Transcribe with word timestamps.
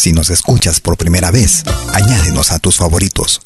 Si 0.00 0.14
nos 0.14 0.30
escuchas 0.30 0.80
por 0.80 0.96
primera 0.96 1.30
vez, 1.30 1.62
añádenos 1.92 2.52
a 2.52 2.58
tus 2.58 2.78
favoritos. 2.78 3.42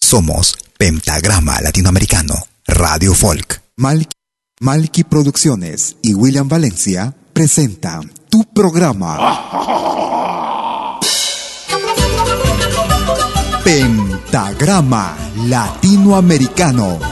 Somos 0.00 0.58
Pentagrama 0.76 1.60
Latinoamericano, 1.60 2.34
Radio 2.66 3.14
Folk. 3.14 3.62
Malky, 3.76 5.04
Producciones 5.04 5.94
y 6.02 6.14
William 6.14 6.48
Valencia 6.48 7.14
presentan 7.32 8.12
tu 8.28 8.42
programa. 8.52 9.38
Pentagrama 13.62 15.16
Latinoamericano. 15.46 17.11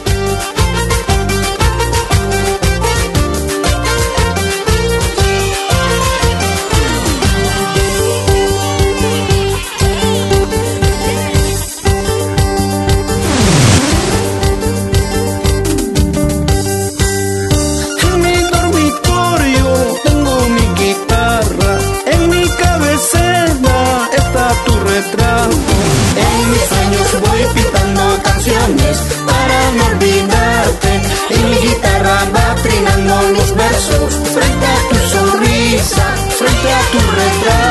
Para 29.25 29.71
no 29.71 29.85
olvidarte. 29.87 31.01
Y 31.29 31.37
mi 31.49 31.57
guitarra 31.67 32.27
va 32.35 32.55
trinando 32.61 33.21
mis 33.33 33.55
versos 33.55 34.13
frente 34.33 34.65
a 34.65 34.89
tu 34.89 34.95
sonrisa, 35.09 36.05
frente 36.37 36.73
a 36.73 36.81
tu 36.91 36.99
retrato. 36.99 37.70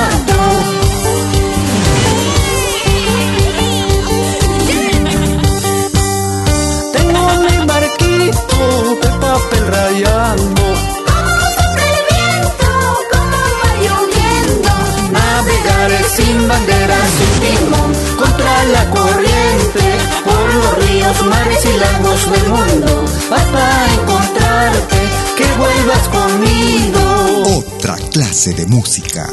Los 21.10 21.26
mares 21.26 21.59
y 21.65 21.78
lagos 21.78 22.31
del 22.31 22.48
mundo, 22.48 23.04
hasta 23.31 23.94
encontrarte, 23.94 24.97
que 25.37 25.47
vuelvas 25.59 26.09
conmigo. 26.09 27.59
Otra 27.59 27.97
clase 28.12 28.54
de 28.54 28.66
música. 28.66 29.28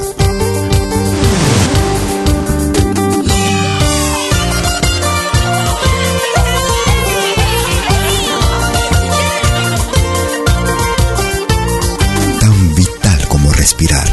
Tan 12.40 12.76
vital 12.76 13.28
como 13.28 13.52
respirar. 13.54 14.08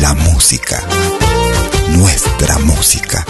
La 0.00 0.14
música. 0.14 0.84
Nuestra 1.96 2.58
música. 2.60 3.26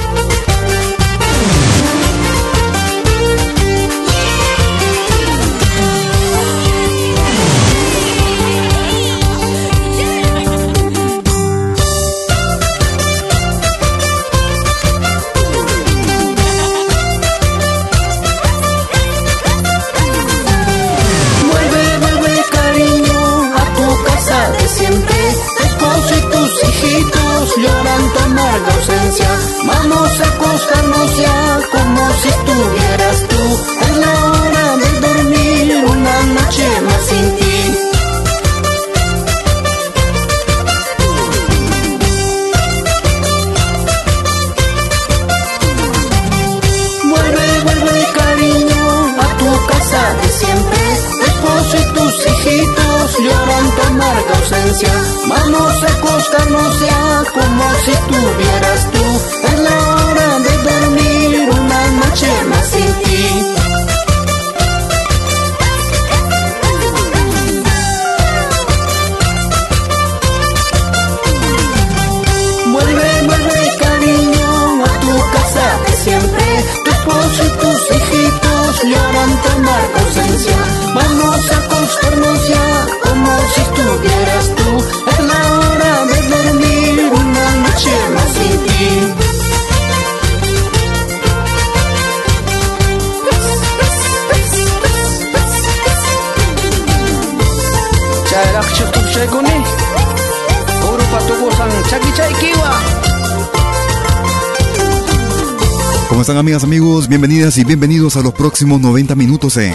Amigas, 106.48 106.64
amigos? 106.64 107.08
Bienvenidas 107.08 107.58
y 107.58 107.64
bienvenidos 107.64 108.16
a 108.16 108.22
los 108.22 108.32
próximos 108.32 108.80
90 108.80 109.14
minutos 109.14 109.58
en 109.58 109.74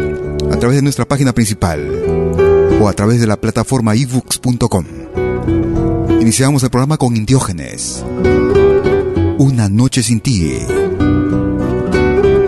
a 0.51 0.57
través 0.57 0.77
de 0.77 0.81
nuestra 0.81 1.05
página 1.05 1.31
principal 1.31 1.87
o 2.81 2.89
a 2.89 2.93
través 2.93 3.21
de 3.21 3.27
la 3.27 3.39
plataforma 3.39 3.93
ebooks.com. 3.93 4.85
Iniciamos 6.19 6.63
el 6.63 6.71
programa 6.71 6.97
con 6.97 7.15
Indiógenes. 7.15 8.03
Una 9.37 9.69
noche 9.69 10.01
sin 10.01 10.21
ti. 10.21 10.57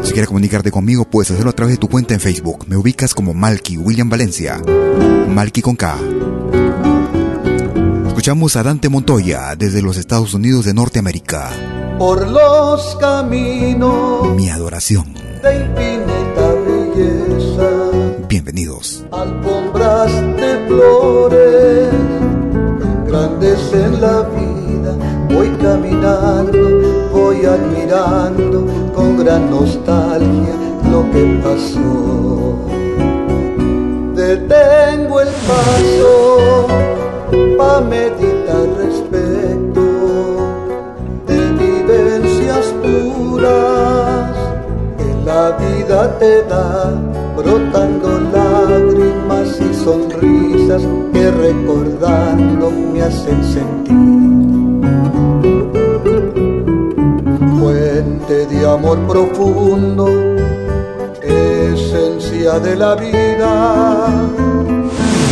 Si 0.01 0.13
quieres 0.13 0.29
comunicarte 0.29 0.71
conmigo, 0.71 1.05
puedes 1.07 1.29
hacerlo 1.29 1.51
a 1.51 1.53
través 1.53 1.75
de 1.75 1.79
tu 1.79 1.87
cuenta 1.87 2.15
en 2.15 2.19
Facebook. 2.19 2.65
Me 2.67 2.75
ubicas 2.75 3.13
como 3.13 3.35
Malky 3.35 3.77
William 3.77 4.09
Valencia. 4.09 4.59
Malky 5.29 5.61
con 5.61 5.75
K. 5.75 5.95
Escuchamos 8.07 8.55
a 8.55 8.63
Dante 8.63 8.89
Montoya 8.89 9.55
desde 9.55 9.83
los 9.83 9.95
Estados 9.95 10.33
Unidos 10.33 10.65
de 10.65 10.73
Norteamérica 10.73 11.51
por 11.97 12.27
los 12.27 12.95
caminos. 12.97 14.29
Mi 14.35 14.49
adoración. 14.49 15.13
De 15.41 15.55
infinita 15.55 16.53
belleza. 16.65 17.69
Bienvenidos. 18.27 19.03
Alfombras 19.11 20.11
de 20.11 20.65
flores, 20.67 21.89
grandes 23.07 23.73
en 23.73 24.01
la 24.01 24.21
vida. 24.21 24.95
Voy 25.29 25.49
caminando, 25.61 27.09
voy 27.11 27.45
admirando 27.45 28.65
con 28.93 29.17
gran 29.17 29.49
nostalgia 29.49 30.55
lo 30.91 31.09
que 31.11 31.23
pasó. 31.43 32.57
Detengo 34.15 35.21
el 35.21 35.29
paso 35.47 36.67
pa' 37.57 37.81
meditar 37.81 38.36
la 45.47 45.57
vida 45.57 46.19
te 46.19 46.43
da, 46.43 46.91
brotando 47.35 48.19
lágrimas 48.33 49.47
y 49.61 49.73
sonrisas 49.73 50.81
que 51.13 51.31
recordando 51.31 52.71
me 52.91 53.01
hacen 53.01 53.43
sentir. 53.55 53.97
Fuente 57.59 58.45
de 58.47 58.67
amor 58.67 58.99
profundo, 59.07 60.07
esencia 61.21 62.59
de 62.59 62.75
la 62.75 62.95
vida, 62.95 63.53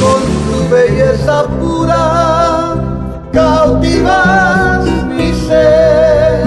con 0.02 0.22
tu 0.46 0.58
belleza 0.74 1.44
pura 1.60 2.76
cautivas 3.34 4.86
mi 5.18 5.34
ser 5.34 6.46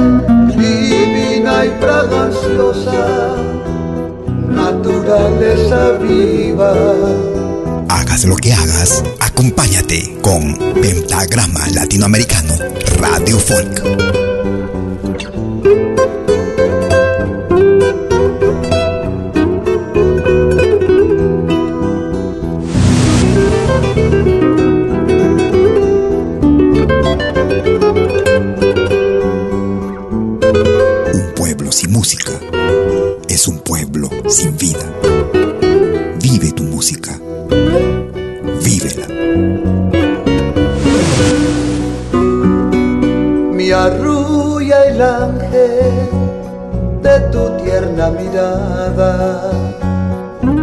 y 1.65 1.71
fraganciosa, 1.81 3.37
viva. 5.99 6.75
Hagas 7.89 8.25
lo 8.25 8.37
que 8.37 8.53
hagas, 8.53 9.03
acompáñate 9.21 10.19
con 10.21 10.55
Pentagrama 10.81 11.67
Latinoamericano 11.75 12.55
Radio 13.01 13.39
Folk. 13.39 13.83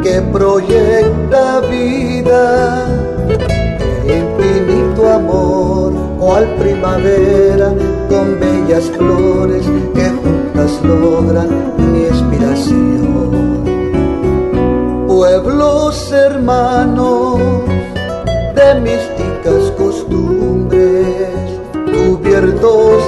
Que 0.03 0.21
proyecta 0.31 1.61
vida, 1.61 2.85
infinito 4.03 5.09
amor, 5.09 5.93
cual 6.19 6.45
primavera 6.59 7.73
con 8.07 8.39
bellas 8.39 8.85
flores 8.91 9.65
que 9.95 10.09
juntas 10.09 10.79
logran 10.83 11.49
mi 11.91 12.03
inspiración. 12.05 13.63
Pueblos 15.07 16.11
hermanos 16.11 17.39
de 18.55 18.75
místicas 18.81 19.71
costumbres, 19.75 21.29
cubiertos 21.73 23.01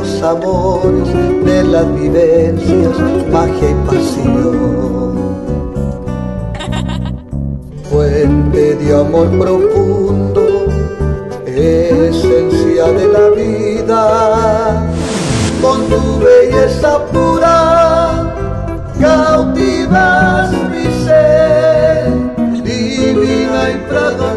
los 0.00 0.22
amores, 0.22 1.08
de 1.44 1.62
las 1.64 1.94
vivencias, 1.94 2.98
magia 3.30 3.70
y 3.70 3.74
pasión. 3.86 5.12
Fuente 7.90 8.76
de 8.76 8.94
amor 8.94 9.28
profundo, 9.38 10.42
esencia 11.46 12.86
de 12.98 13.06
la 13.16 13.28
vida, 13.40 14.90
con 15.60 15.78
tu 15.88 16.00
belleza 16.24 17.04
pura, 17.12 18.34
cautivas 18.98 20.50
mi 20.70 20.86
ser, 21.04 22.12
divina 22.62 23.70
y 23.70 23.76
fraganciosa 23.88 24.29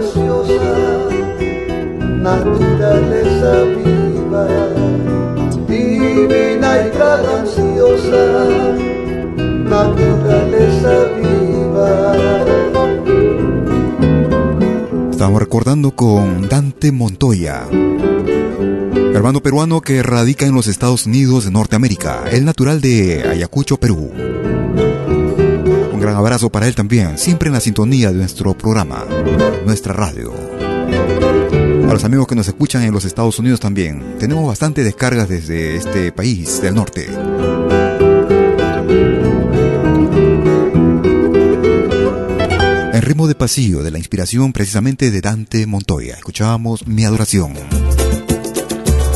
recordando 15.53 15.95
con 15.95 16.49
Dante 16.49 16.91
Montoya, 16.91 17.67
hermano 19.13 19.39
peruano 19.43 19.81
que 19.81 20.01
radica 20.01 20.47
en 20.47 20.55
los 20.55 20.65
Estados 20.65 21.05
Unidos 21.05 21.45
de 21.45 21.51
Norteamérica, 21.51 22.23
el 22.31 22.43
natural 22.43 22.81
de 22.81 23.23
Ayacucho, 23.29 23.77
Perú. 23.77 24.11
Un 25.93 25.99
gran 25.99 26.15
abrazo 26.15 26.49
para 26.49 26.67
él 26.67 26.73
también, 26.73 27.19
siempre 27.19 27.49
en 27.49 27.53
la 27.53 27.59
sintonía 27.59 28.11
de 28.11 28.17
nuestro 28.17 28.57
programa, 28.57 29.05
nuestra 29.63 29.93
radio. 29.93 30.33
A 31.87 31.93
los 31.93 32.03
amigos 32.03 32.25
que 32.25 32.33
nos 32.33 32.47
escuchan 32.47 32.81
en 32.81 32.91
los 32.91 33.05
Estados 33.05 33.37
Unidos 33.37 33.59
también. 33.59 34.15
Tenemos 34.17 34.47
bastante 34.47 34.83
descargas 34.83 35.29
desde 35.29 35.75
este 35.75 36.11
país 36.11 36.63
del 36.63 36.73
norte. 36.73 37.07
Ritmo 43.03 43.27
de 43.27 43.35
pasillo 43.35 43.83
de 43.83 43.91
la 43.91 43.97
inspiración 43.97 44.53
precisamente 44.53 45.11
de 45.11 45.19
Dante 45.19 45.67
Montoya, 45.67 46.15
escuchábamos 46.15 46.87
Mi 46.87 47.03
Adoración. 47.03 47.53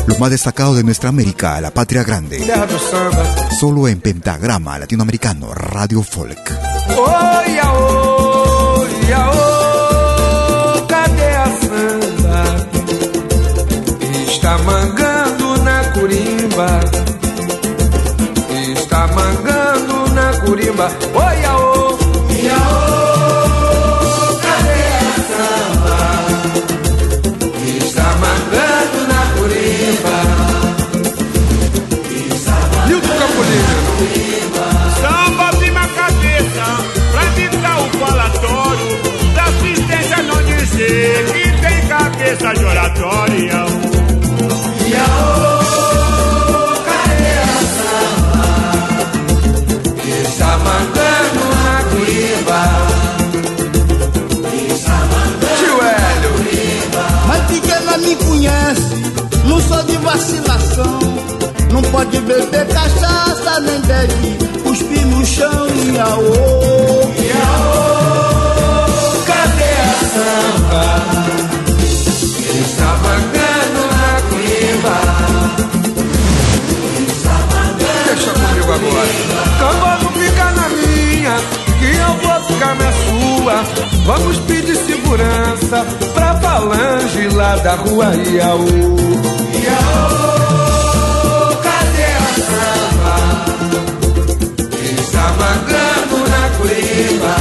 Lo 0.08 0.17
más 0.20 0.29
destacado 0.29 0.75
de 0.75 0.84
nuestra 0.84 1.08
América, 1.08 1.62
la 1.62 1.72
patria 1.72 2.03
grande. 2.03 2.46
Solo 3.58 3.88
en 3.88 4.01
pentagrama 4.01 4.77
latinoamericano, 4.77 5.53
Radio 5.53 6.03
Folk. 6.03 6.51
Está 14.27 14.58
mangando 14.58 15.58
na 15.63 15.94
curimba 15.94 16.79
Está 18.50 19.08
mangando 19.08 20.08
na 20.13 20.32
curimba 20.46 20.89
vacilação. 60.18 61.00
Não 61.72 61.82
pode 61.84 62.20
beber 62.22 62.68
cachaça, 62.68 63.60
nem 63.60 63.80
deve 63.82 64.38
cuspir 64.64 65.06
no 65.06 65.26
chão. 65.26 65.68
Iaô, 65.94 66.34
Iaô, 67.30 67.84
cadê 69.26 69.74
a 69.84 69.96
samba? 70.14 70.86
Está 72.62 72.92
mangando 73.04 73.82
na 73.94 74.14
cuiva. 74.30 74.98
Deixa 78.06 78.32
comigo 78.32 78.72
agora. 78.74 79.14
Cambado 79.60 80.08
fica 80.20 80.46
na 80.52 80.68
minha, 80.70 81.36
que 81.80 81.90
eu 81.96 82.12
vou 82.28 82.38
ficar 82.46 82.76
na 82.76 82.92
sua. 82.92 83.56
Vamos 84.06 84.38
pedir 84.40 84.78
segurança 84.78 85.86
pra 86.14 86.36
falange 86.40 87.28
lá 87.36 87.56
da 87.58 87.76
rua 87.76 88.08
Iaú. 88.16 89.47
Iaú, 89.68 91.58
cadê 91.66 92.10
a 92.26 92.30
samba? 92.48 93.18
Está 95.00 95.26
mangando 95.42 96.18
na 96.30 96.44
curiba. 96.58 97.36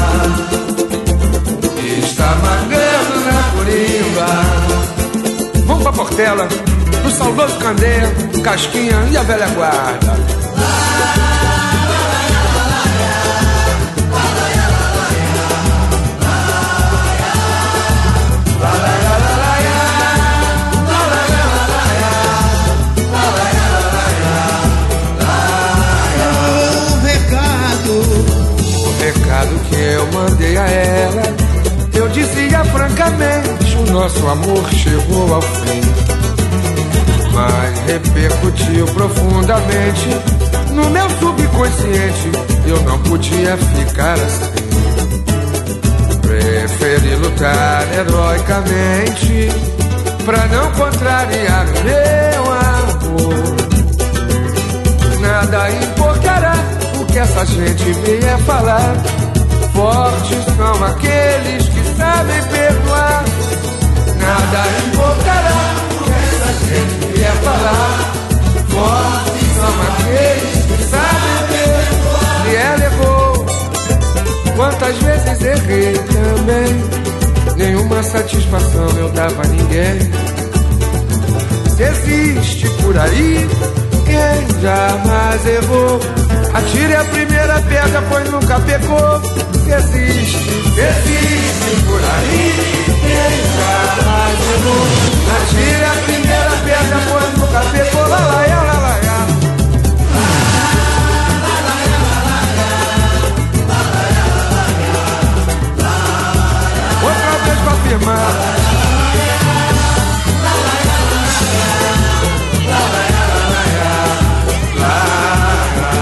Está 1.98 2.28
mangando 2.46 3.16
na 3.26 3.38
curiba. 3.54 4.28
Vamos 5.66 5.82
pra 5.82 5.92
Portela, 5.92 6.46
no 7.04 7.10
saudoso 7.10 7.56
Candeia, 7.58 8.08
Casquinha 8.42 8.98
e 9.10 9.16
a 9.16 9.22
velha 9.22 9.48
guarda. 9.48 10.25
Nosso 34.16 34.28
amor 34.28 34.68
chegou 34.70 35.34
ao 35.34 35.42
fim. 35.42 35.80
Mas 37.32 37.78
repercutiu 37.86 38.86
profundamente 38.86 40.08
no 40.72 40.88
meu 40.90 41.08
subconsciente. 41.10 42.30
Eu 42.66 42.80
não 42.82 42.98
podia 43.00 43.56
ficar 43.56 44.14
assim. 44.14 44.52
Preferi 46.22 47.14
lutar 47.16 47.84
heroicamente 47.92 49.48
pra 50.24 50.46
não 50.46 50.72
contrariar 50.72 51.66
meu 51.84 52.52
amor. 52.52 53.56
Nada 55.20 55.70
importará 55.70 56.54
o 57.00 57.04
que 57.06 57.18
essa 57.18 57.44
gente 57.44 57.92
vier 57.92 58.38
falar 58.40 58.94
Fortes 59.76 60.44
são 60.56 60.84
aqueles 60.84 61.68
que 61.68 61.98
sabem 61.98 62.42
perdoar. 62.44 63.24
Nada 64.26 64.62
importará 64.86 65.56
o 65.90 66.04
que 66.04 66.10
essa 66.10 66.50
gente 66.66 67.16
vier 67.16 67.32
falar. 67.44 67.94
Fortes 68.68 69.48
são 69.56 69.74
aqueles 69.88 70.58
que 70.66 70.82
sabem 70.90 71.38
perdoar. 71.48 72.46
E 72.46 72.56
ela 72.56 72.84
errou. 72.84 73.46
Quantas 74.56 74.96
vezes 74.98 75.42
errei 75.42 75.92
também. 75.98 76.70
Nenhuma 77.56 78.02
satisfação 78.02 78.88
eu 78.98 79.08
dava 79.10 79.42
a 79.42 79.46
ninguém. 79.46 79.98
Se 81.76 81.82
existe 81.82 82.68
por 82.82 82.98
aí 82.98 83.48
quem 84.04 84.60
jamais 84.60 85.46
errou. 85.46 86.00
Atire 86.52 86.96
a 86.96 87.04
primeira 87.04 87.60
pedra, 87.60 88.02
pois 88.08 88.30
nunca 88.30 88.58
pecou 88.60 89.46
existe, 89.72 90.36
existe 90.78 91.86
por 91.86 92.00
aí. 92.00 92.85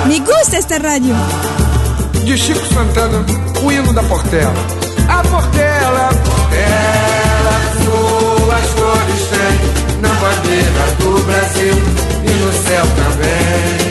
Me 0.07 0.21
gusta 0.21 0.59
esta 0.59 0.79
rádio 0.79 1.15
De 2.25 2.37
Chico 2.37 2.65
Santana, 2.73 3.25
o 3.63 3.73
hino 3.73 3.93
da 3.93 4.03
Portela. 4.03 4.53
A 5.09 5.23
Portela, 5.23 6.09
a 6.09 6.15
Portela 6.15 6.84
tem 9.29 10.01
na 10.01 10.09
bandeira 10.09 10.85
do 10.99 11.25
Brasil 11.25 11.75
e 12.25 12.45
no 12.45 12.53
céu 12.53 12.85
também. 12.97 13.84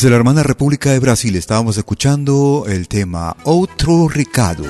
Desde 0.00 0.08
la 0.08 0.16
hermana 0.16 0.42
República 0.42 0.92
de 0.92 0.98
Brasil 0.98 1.36
estábamos 1.36 1.76
escuchando 1.76 2.64
el 2.66 2.88
tema 2.88 3.36
Outro 3.44 4.08
Ricado 4.08 4.64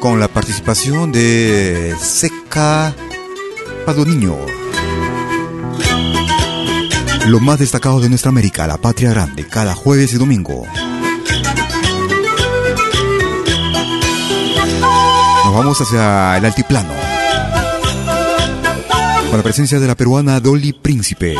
con 0.00 0.18
la 0.18 0.26
participación 0.26 1.12
de 1.12 1.94
Seca 2.00 2.92
Padoniño. 3.86 4.36
Lo 7.28 7.38
más 7.38 7.60
destacado 7.60 8.00
de 8.00 8.08
nuestra 8.08 8.30
América, 8.30 8.66
la 8.66 8.76
patria 8.76 9.10
grande, 9.10 9.46
cada 9.46 9.76
jueves 9.76 10.12
y 10.14 10.16
domingo. 10.16 10.66
Nos 15.44 15.54
vamos 15.54 15.80
hacia 15.80 16.38
el 16.38 16.44
altiplano. 16.44 16.92
Con 19.28 19.36
la 19.36 19.44
presencia 19.44 19.78
de 19.78 19.86
la 19.86 19.94
peruana 19.94 20.40
Dolly 20.40 20.72
Príncipe. 20.72 21.36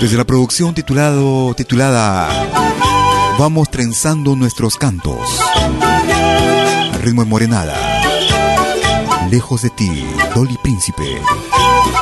Desde 0.00 0.16
la 0.16 0.24
producción 0.24 0.72
titulado, 0.74 1.52
titulada 1.54 2.28
Vamos 3.38 3.70
trenzando 3.70 4.34
nuestros 4.34 4.76
cantos. 4.76 5.20
Ritmo 7.02 7.22
de 7.22 7.28
morenada. 7.28 7.74
lejos 9.30 9.60
de 9.60 9.70
ti, 9.70 10.04
Dolly 10.34 10.56
Príncipe, 10.62 11.20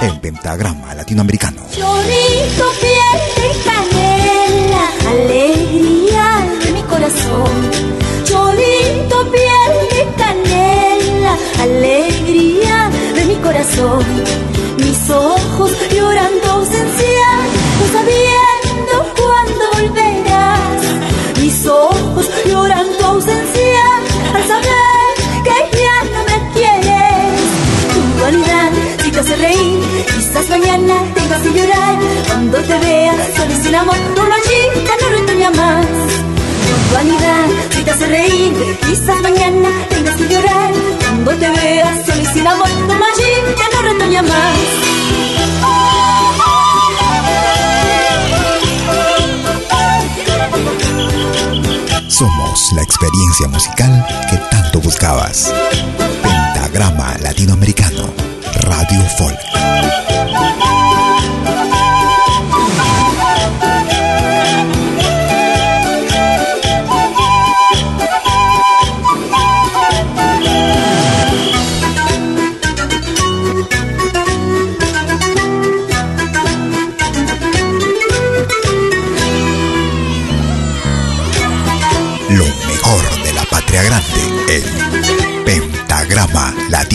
el 0.01 0.21
pentagrama 0.21 0.95
latinoamericano. 0.95 1.63
Chorrito, 1.73 2.65
piel 2.81 3.21
de 3.37 3.51
canela, 3.65 4.85
alegría 5.11 6.47
de 6.65 6.73
mi 6.73 6.83
corazón. 6.83 7.71
Chorrito, 8.25 9.31
piel 9.33 9.75
de 9.91 10.09
canela, 10.17 11.37
alegría 11.61 12.91
de 13.15 13.25
mi 13.25 13.35
corazón. 13.37 14.05
Mis 14.79 15.11
ojos 15.11 15.38
llorar. 31.45 31.99
Cuando 32.27 32.59
te 32.59 32.79
veas 32.79 33.17
solo 33.37 33.55
sin 33.63 33.75
amor, 33.75 33.97
tu 34.15 34.23
machita 34.23 34.93
no 35.01 35.09
retoña 35.17 35.51
más. 35.51 35.87
Tu 36.89 36.95
vanidad, 36.95 37.47
si 37.71 37.83
te 37.83 37.91
hace 37.91 38.07
reír, 38.07 38.79
quizás 38.87 39.21
mañana 39.23 39.69
tengas 39.89 40.17
que 40.17 40.29
llorar. 40.29 40.73
Cuando 41.01 41.31
te 41.33 41.51
veas 41.51 42.07
solo 42.07 42.25
sin 42.33 42.47
amor, 42.47 42.69
tu 42.69 42.95
machita 43.05 43.65
no 43.75 43.83
retoña 43.83 44.23
más. 44.23 44.59
Somos 52.09 52.73
la 52.73 52.83
experiencia 52.83 53.49
musical 53.49 54.07
que 54.29 54.37
tanto 54.51 54.81
buscabas. 54.81 55.53
Pentagrama 56.23 57.17
Latinoamericano, 57.21 58.13
Radio 58.63 59.03
Folk. 59.17 60.68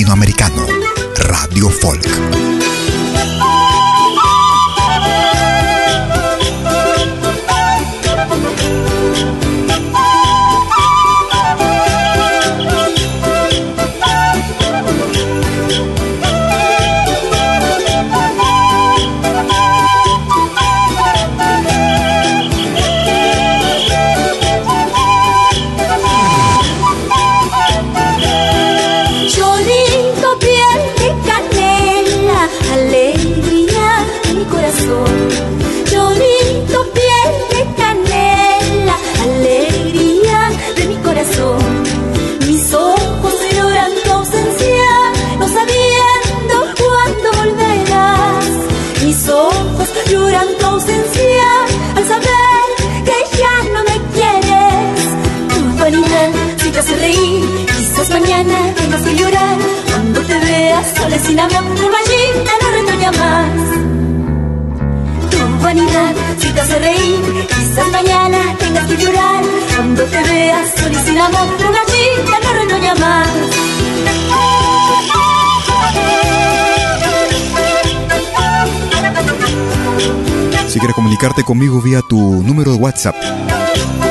Latinoamericano, 0.03 0.65
Radio 1.15 1.69
Folk. 1.69 2.73
Veas 61.23 61.31
sola 61.31 61.31
y 61.31 61.31
sin 61.31 61.39
amor, 61.39 61.75
tu 61.75 61.89
machita 61.89 62.51
no 62.62 62.71
retoña 62.71 63.12
más. 63.12 63.55
Tu 65.29 65.63
vanidad, 65.63 66.15
si 66.39 66.49
te 66.49 66.62
hace 66.62 66.79
reír, 66.79 67.47
quizás 67.47 67.88
mañana 67.91 68.39
tengas 68.59 68.86
que 68.88 68.97
llorar. 68.97 69.43
Cuando 69.75 70.03
te 70.03 70.23
veas 70.23 70.69
sola 70.75 70.91
y 70.91 71.05
sin 71.05 71.17
amor, 71.17 71.47
tu 71.57 71.65
machita 71.65 72.39
no 72.43 72.53
retoña 72.53 72.95
más. 72.95 73.27
Si 80.67 80.79
quieres 80.79 80.95
comunicarte 80.95 81.43
conmigo 81.43 81.81
vía 81.81 82.01
tu 82.09 82.41
número 82.43 82.71
de 82.71 82.77
WhatsApp, 82.77 83.15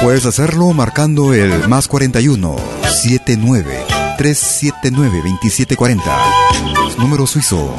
puedes 0.03 0.27
hacerlo 0.27 0.73
marcando 0.73 1.35
el 1.35 1.69
más 1.69 1.89
41 1.89 2.57
79 2.89 3.85
379 4.17 5.23
2740. 5.25 6.72
Número 6.99 7.27
suizo. 7.27 7.75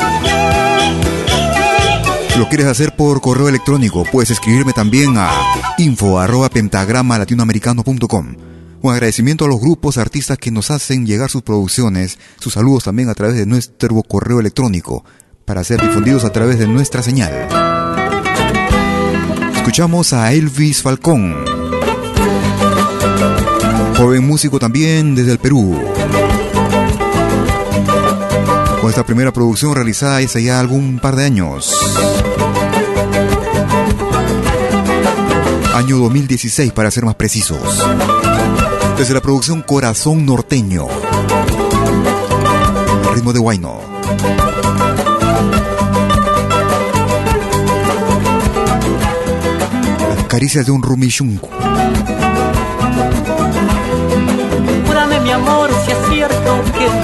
Lo 2.38 2.50
quieres 2.50 2.68
hacer 2.68 2.96
por 2.96 3.22
correo 3.22 3.48
electrónico, 3.48 4.06
puedes 4.12 4.32
escribirme 4.32 4.74
también 4.74 5.16
a 5.18 5.30
info 5.78 6.20
arroba 6.20 6.50
pentagrama 6.50 7.18
latinoamericano.com. 7.20 8.36
Un 8.82 8.92
agradecimiento 8.92 9.46
a 9.46 9.48
los 9.48 9.62
grupos 9.62 9.98
artistas 9.98 10.38
que 10.38 10.52
nos 10.52 10.72
hacen 10.72 11.06
llegar 11.06 11.30
sus 11.30 11.44
producciones, 11.44 12.18
sus 12.40 12.54
saludos 12.54 12.86
también 12.86 13.10
a 13.10 13.14
través 13.14 13.38
de 13.38 13.46
nuestro 13.46 14.02
correo 14.02 14.40
electrónico, 14.40 15.06
para 15.46 15.64
ser 15.64 15.80
difundidos 15.82 16.26
a 16.26 16.32
través 16.32 16.58
de 16.58 16.68
nuestra 16.68 17.04
señal. 17.04 17.48
Escuchamos 19.56 20.12
a 20.14 20.34
Elvis 20.34 20.82
Falcón, 20.82 21.36
joven 23.96 24.28
músico 24.28 24.60
también 24.60 25.16
desde 25.16 25.34
el 25.34 25.40
Perú. 25.40 25.80
Con 28.84 28.90
esta 28.90 29.06
primera 29.06 29.32
producción 29.32 29.74
realizada 29.74 30.18
hace 30.18 30.44
ya 30.44 30.60
algún 30.60 31.00
par 31.00 31.16
de 31.16 31.24
años. 31.24 31.74
Año 35.74 36.00
2016 36.00 36.74
para 36.74 36.92
ser 36.92 37.06
más 37.06 37.16
precisos. 37.16 37.62
Desde 38.98 39.14
la 39.14 39.22
producción 39.22 39.62
Corazón 39.62 40.26
Norteño. 40.26 40.88
Ritmo 43.16 43.32
de 43.32 43.40
Guayno. 43.40 43.80
Las 50.14 50.28
caricias 50.28 50.66
de 50.66 50.74
un 50.74 50.84
rumishunku. 50.84 51.48
Júrame 54.86 55.22
mi 55.22 55.32
amor 55.32 55.70
si 55.86 55.92
es 55.94 55.98
cierto 56.10 56.64
que 56.78 57.03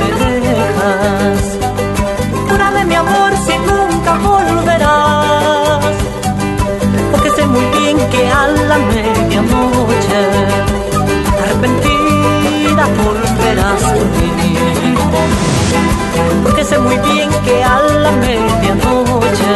que 17.43 17.63
a 17.63 17.79
la 18.03 18.11
medianoche 18.11 19.55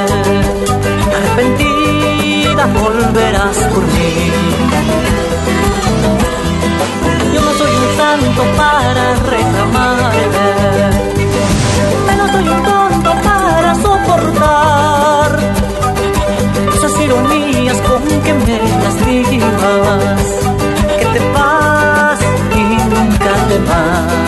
arrepentida 1.18 2.66
volverás 2.68 3.58
por 3.74 3.84
mí. 3.94 4.32
Yo 7.34 7.42
no 7.42 7.52
soy 7.54 7.72
un 7.84 7.98
santo 7.98 8.44
para 8.58 9.16
reclamarte, 9.34 10.26
pero 12.08 12.28
soy 12.32 12.48
un 12.50 12.64
tonto 12.64 13.12
para 13.24 13.76
soportar 13.76 15.40
esas 16.76 17.02
ironías 17.02 17.78
con 17.88 18.02
que 18.22 18.34
me 18.34 18.60
lastimas. 18.84 20.24
Que 21.00 21.06
te 21.06 21.20
vas 21.34 22.20
y 22.56 22.62
nunca 22.92 23.32
te 23.50 23.58
vas 23.70 24.23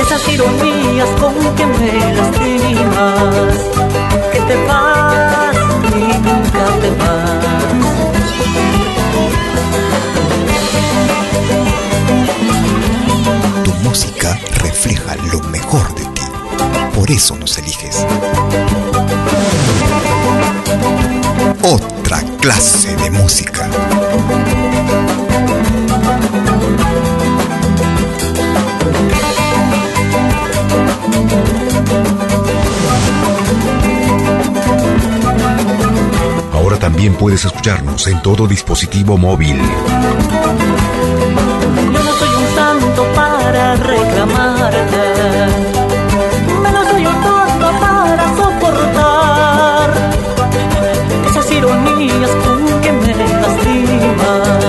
esas 0.00 0.28
ironías 0.28 1.08
con 1.20 1.34
que 1.56 1.66
me 1.66 2.14
lastimas, 2.14 3.56
que 4.32 4.40
te 4.40 4.56
vas 4.66 5.56
y 5.94 6.18
nunca 6.26 6.64
te 6.80 6.90
vas. 6.90 7.42
Tu 13.64 13.72
música 13.88 14.38
refleja 14.62 15.16
lo 15.32 15.40
mejor 15.48 15.94
de 15.94 16.04
ti, 16.06 16.22
por 16.94 17.10
eso 17.10 17.36
nos 17.36 17.58
eliges. 17.58 18.06
Otra 21.62 22.22
clase 22.40 22.96
de 22.96 23.10
música. 23.10 23.68
Puedes 37.10 37.44
escucharnos 37.44 38.06
en 38.06 38.22
todo 38.22 38.46
dispositivo 38.46 39.18
móvil. 39.18 39.58
Yo 41.92 42.02
no 42.04 42.12
soy 42.12 42.28
un 42.28 42.54
santo 42.54 43.04
para 43.16 43.74
reclamarte. 43.74 45.02
Menos 46.62 46.86
soy 46.88 47.04
un 47.04 47.14
tonto 47.14 47.72
para 47.80 48.36
soportar 48.36 49.90
esas 51.28 51.50
ironías 51.50 52.30
con 52.30 52.80
que 52.80 52.92
me 52.92 53.14
lastiman. 53.16 54.60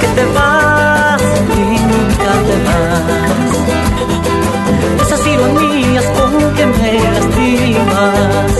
Que 0.00 0.06
te 0.14 0.24
vas 0.26 1.22
y 1.58 1.76
te 2.22 2.56
vas. 2.66 3.56
Esas 5.06 5.26
ironías 5.26 6.04
con 6.04 6.54
que 6.54 6.66
me 6.66 6.92
lastimas. 7.14 8.51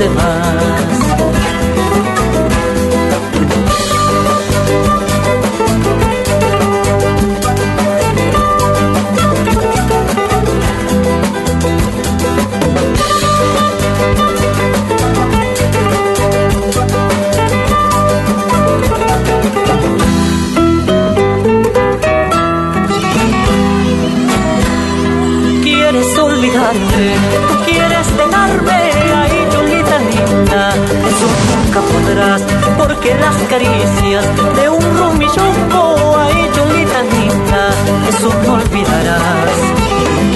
Te 0.00 0.08
vas. 0.08 0.29
De 33.50 34.68
un 34.68 34.98
rumillongo 34.98 36.16
ahí, 36.18 36.48
Yolita 36.54 37.02
linda, 37.02 37.70
eso 38.08 38.32
no 38.44 38.54
olvidarás. 38.54 39.58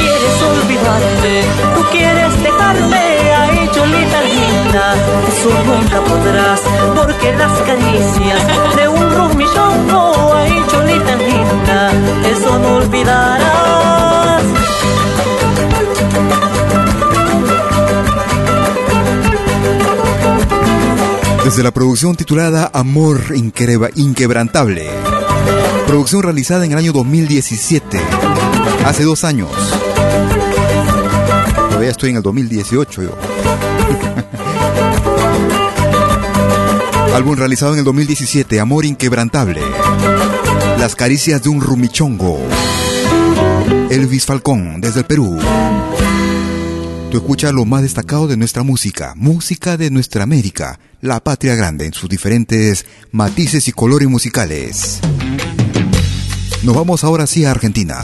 Quieres 0.01 0.43
olvidarte, 0.43 1.45
tú 1.77 1.85
quieres 1.93 2.43
dejarme 2.43 3.35
ahí, 3.35 3.71
Yolita 3.73 4.21
linda. 4.21 4.95
Eso 5.29 5.51
nunca 5.65 6.01
podrás, 6.01 6.61
porque 6.97 7.33
las 7.37 7.53
caricias 7.61 8.43
de 8.75 8.89
un 8.89 9.11
rumillongo 9.15 10.35
ahí, 10.35 10.65
Yolita 10.73 11.15
linda, 11.15 11.93
eso 12.29 12.59
no 12.59 12.77
olvidarás. 12.79 13.64
Desde 21.55 21.63
la 21.63 21.71
producción 21.71 22.17
titulada 22.17 22.69
Amor 22.75 23.33
Inquebrantable. 23.95 24.91
Producción 25.87 26.25
realizada 26.25 26.65
en 26.65 26.73
el 26.73 26.79
año 26.79 26.93
2017. 26.93 28.01
Hace 28.85 29.05
dos 29.05 29.23
años. 29.23 29.53
Todavía 31.69 31.91
estoy 31.91 32.11
en 32.11 32.17
el 32.17 32.25
2018 32.25 33.03
yo. 33.05 33.17
Álbum 37.15 37.37
realizado 37.37 37.75
en 37.75 37.79
el 37.79 37.85
2017, 37.85 38.59
Amor 38.59 38.85
Inquebrantable. 38.85 39.61
Las 40.81 40.97
caricias 40.97 41.41
de 41.41 41.51
un 41.51 41.61
rumichongo. 41.61 42.41
Elvis 43.91 44.27
Falcón, 44.27 44.81
desde 44.81 44.99
el 44.99 45.07
Perú. 45.07 45.39
Tú 47.13 47.19
escuchas 47.19 47.53
lo 47.53 47.65
más 47.65 47.83
destacado 47.83 48.27
de 48.27 48.37
nuestra 48.37 48.65
música, 48.65 49.13
música 49.15 49.77
de 49.77 49.93
nuestra 49.93 50.25
América, 50.25 50.81
la 51.05 51.21
patria 51.21 51.55
grande 51.55 51.85
en 51.85 51.93
sus 51.93 52.09
diferentes 52.09 52.87
matices 53.13 53.69
y 53.69 53.73
colores 53.73 54.09
musicales. 54.09 55.01
Nos 56.63 56.75
vamos 56.75 57.05
ahora 57.05 57.27
sí 57.27 57.45
a 57.45 57.51
Argentina. 57.51 58.03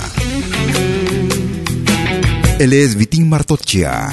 Él 2.59 2.75
es 2.75 2.97
Vitín 2.97 3.31
Martocchia. 3.31 4.13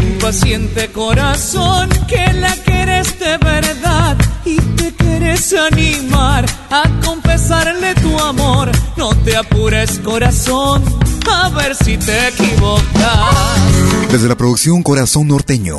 Impaciente 0.00 0.88
corazón 0.88 1.90
que 2.08 2.32
la 2.32 2.54
quieres 2.64 3.18
de 3.18 3.36
verdad 3.36 4.16
y 4.46 4.56
te 4.56 4.94
quieres 4.94 5.52
animar 5.52 6.46
a 6.70 6.84
confesarle 7.04 7.94
tu 7.96 8.18
amor. 8.18 8.72
No 8.96 9.10
te 9.24 9.36
apures 9.36 9.98
corazón, 9.98 10.82
a 11.30 11.48
ver 11.50 11.74
si 11.74 11.96
te 11.96 12.28
equivocas. 12.28 12.86
Desde 14.10 14.28
la 14.28 14.34
producción 14.36 14.82
Corazón 14.82 15.28
Norteño. 15.28 15.78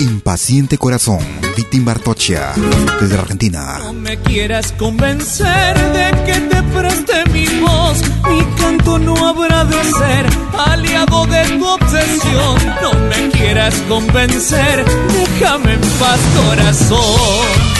Impaciente 0.00 0.78
Corazón, 0.78 1.20
Vitín 1.56 1.84
Martocchia, 1.84 2.52
desde 3.00 3.14
la 3.14 3.22
Argentina. 3.22 3.78
No 3.78 3.92
me 3.92 4.18
quieras 4.18 4.72
convencer 4.72 5.76
de 5.92 6.24
que 6.24 6.40
te 6.40 6.62
preste 6.62 7.24
mi 7.32 7.46
voz. 7.60 7.98
Mi 8.28 8.44
canto 8.56 8.98
no 8.98 9.14
habrá 9.26 9.64
de 9.64 9.84
ser 9.84 10.26
aliado 10.58 11.26
de 11.26 11.44
tu 11.58 11.66
obsesión. 11.66 12.56
No 12.82 12.92
me 13.08 13.30
quieras 13.30 13.74
convencer, 13.88 14.84
déjame 14.84 15.74
en 15.74 15.80
paz, 15.80 16.20
corazón. 16.46 17.78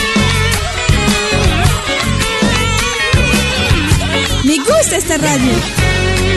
Me 4.45 4.57
gusta 4.59 4.97
esta 4.97 5.19
radio. 5.19 5.53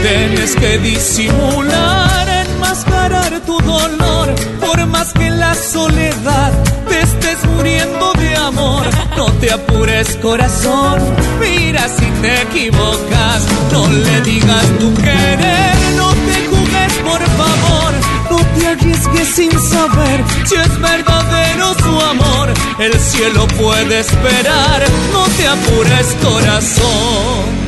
Tienes 0.01 0.55
que 0.55 0.79
disimular, 0.79 2.27
enmascarar 2.47 3.39
tu 3.45 3.59
dolor, 3.59 4.33
por 4.59 4.85
más 4.87 5.13
que 5.13 5.29
la 5.29 5.53
soledad 5.53 6.51
te 6.89 7.01
estés 7.01 7.45
muriendo 7.45 8.11
de 8.13 8.35
amor. 8.35 8.87
No 9.15 9.25
te 9.33 9.51
apures, 9.51 10.17
corazón, 10.17 10.99
mira 11.39 11.87
si 11.87 12.05
te 12.21 12.41
equivocas. 12.41 13.43
No 13.71 13.87
le 13.87 14.21
digas 14.21 14.65
tu 14.79 14.91
querer, 14.95 15.75
no 15.95 16.09
te 16.09 16.47
jugues, 16.49 16.93
por 17.03 17.21
favor. 17.39 17.93
No 18.31 18.37
te 18.55 18.67
arriesgues 18.67 19.27
sin 19.27 19.51
saber 19.51 20.23
si 20.45 20.55
es 20.55 20.79
verdadero 20.79 21.75
su 21.75 22.01
amor. 22.05 22.49
El 22.79 22.99
cielo 22.99 23.47
puede 23.49 23.99
esperar, 23.99 24.83
no 25.13 25.23
te 25.37 25.47
apures, 25.47 26.07
corazón. 26.23 27.60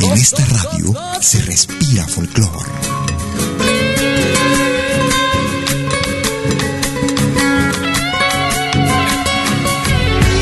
En 0.00 0.12
esta 0.12 0.44
radio 0.46 0.94
se 1.20 1.42
respira 1.42 2.06
folclor. 2.06 2.66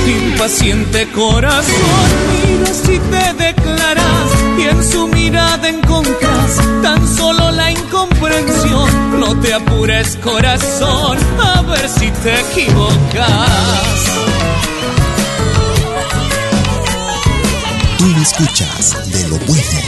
Impaciente 0.07 1.09
corazón, 1.13 2.09
mira 2.31 2.75
si 2.75 2.99
te 2.99 3.45
declaras 3.45 4.31
y 4.59 4.63
en 4.63 4.85
su 4.93 5.09
mirada 5.09 5.69
encontrás 5.69 6.57
tan 6.83 7.17
solo 7.17 7.51
la 7.51 7.71
incomprensión. 7.71 9.21
No 9.21 9.39
te 9.41 9.55
apures 9.55 10.17
corazón, 10.17 11.19
a 11.41 11.63
ver 11.63 11.89
si 11.89 12.11
te 12.11 12.41
equivocas. 12.41 14.16
Tú 18.07 18.13
escuchas 18.23 18.97
de 19.11 19.29
lo 19.29 19.37
bueno, 19.37 19.81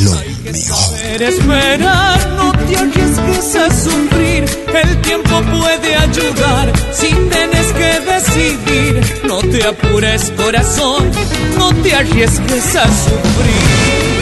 lo 0.00 0.52
mejor. 0.52 1.22
Esperar, 1.22 2.28
no 2.38 2.52
te 2.52 2.76
arriesgues 2.78 3.56
a 3.56 3.70
sufrir. 3.70 4.44
El 4.72 5.02
tiempo 5.02 5.42
puede 5.42 5.94
ayudar 5.94 6.72
si 6.92 7.08
tienes 7.08 7.66
que 7.74 8.00
decidir. 8.10 9.22
No 9.24 9.40
te 9.40 9.66
apures, 9.66 10.32
corazón, 10.38 11.10
no 11.58 11.74
te 11.82 11.94
arriesgues 11.94 12.74
a 12.74 12.86
sufrir. 12.86 14.18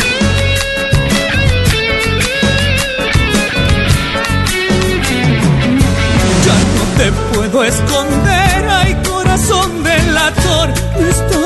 Ya 6.45 6.59
no 6.75 6.85
te 6.99 7.13
puedo 7.33 7.63
esconder, 7.63 8.69
hay 8.69 8.95
corazón 9.09 9.85
delator. 9.85 10.73
Me 10.99 11.11
está 11.11 11.46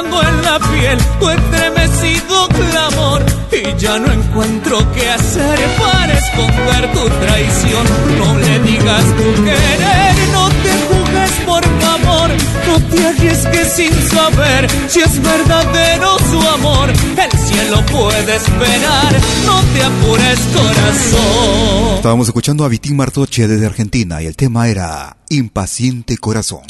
en 0.00 0.42
la 0.42 0.58
piel 0.58 0.98
tu 1.20 1.30
estremecido 1.30 2.48
clamor. 2.48 3.22
Y 3.52 3.80
ya 3.80 3.98
no 3.98 4.10
encuentro 4.10 4.78
qué 4.92 5.08
hacer 5.08 5.58
para 5.78 6.12
esconder 6.12 6.92
tu 6.92 7.08
traición. 7.24 7.86
No 8.18 8.38
le 8.38 8.58
digas 8.60 9.04
tu 9.16 9.44
querer, 9.44 10.14
no 10.32 10.48
te 10.48 10.72
juzgues 10.88 11.30
por 11.46 11.64
favor. 11.80 12.30
No 12.66 12.80
te 12.90 13.06
arriesgues 13.06 13.72
sin 13.74 13.92
saber 14.08 14.68
si 14.88 15.00
es 15.00 15.22
verdadero 15.22 16.18
su 16.30 16.40
amor. 16.48 16.90
El 16.90 17.38
cielo 17.38 17.84
puede 17.86 18.34
esperar, 18.34 19.12
no 19.46 19.60
te 19.74 19.84
apures 19.84 20.40
corazón. 20.54 21.96
Estábamos 21.96 22.26
escuchando 22.26 22.64
a 22.64 22.68
Vitín 22.68 22.96
Martoche 22.96 23.46
desde 23.46 23.66
Argentina 23.66 24.20
y 24.22 24.26
el 24.26 24.34
tema 24.34 24.68
era 24.68 25.16
Impaciente 25.28 26.18
Corazón. 26.18 26.64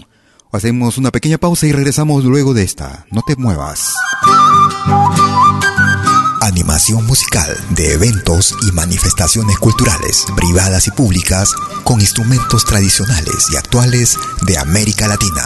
Hacemos 0.55 0.99
una 0.99 1.11
pequeña 1.11 1.37
pausa 1.37 1.67
y 1.67 1.73
regresamos 1.73 2.23
luego 2.23 2.55
de 2.55 2.63
esta. 2.63 3.07
No 3.11 3.23
te 3.27 3.35
muevas. 3.35 3.93
Animación 6.41 7.05
musical 7.07 7.57
de 7.71 7.95
eventos 7.95 8.55
y 8.63 8.71
manifestaciones 8.71 9.59
culturales, 9.59 10.25
privadas 10.37 10.87
y 10.87 10.93
públicas, 10.93 11.53
con 11.83 12.01
instrumentos 12.01 12.65
tradicionales 12.67 13.49
y 13.53 13.57
actuales 13.57 14.17
de 14.43 14.57
América 14.57 15.09
Latina. 15.09 15.43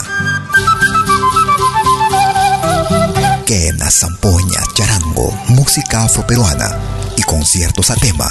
Quena, 3.46 3.90
zampoña, 3.90 4.60
charango, 4.74 5.32
música 5.48 6.04
afroperuana 6.04 6.78
y 7.16 7.22
conciertos 7.22 7.90
a 7.90 7.94
tema. 7.94 8.30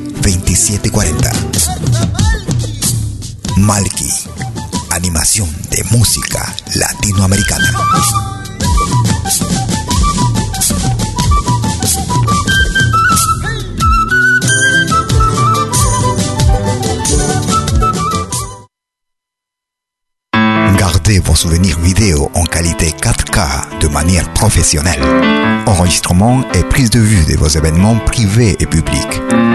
2740. 0.21 1.31
Malki, 3.57 4.09
animación 4.91 5.49
de 5.71 5.83
música 5.85 6.55
latinoamericana. 6.75 7.71
Gardez 20.77 21.19
vos 21.21 21.35
souvenirs 21.35 21.77
vidéo 21.79 22.29
en 22.35 22.45
qualité 22.45 22.91
4K 22.91 23.79
de 23.79 23.87
manière 23.87 24.31
professionnelle. 24.33 25.01
Enregistrement 25.65 26.43
et 26.53 26.63
prise 26.63 26.91
de 26.91 26.99
vue 26.99 27.25
de 27.25 27.37
vos 27.37 27.47
événements 27.47 27.97
privés 28.05 28.55
et 28.59 28.65
publics. 28.65 29.21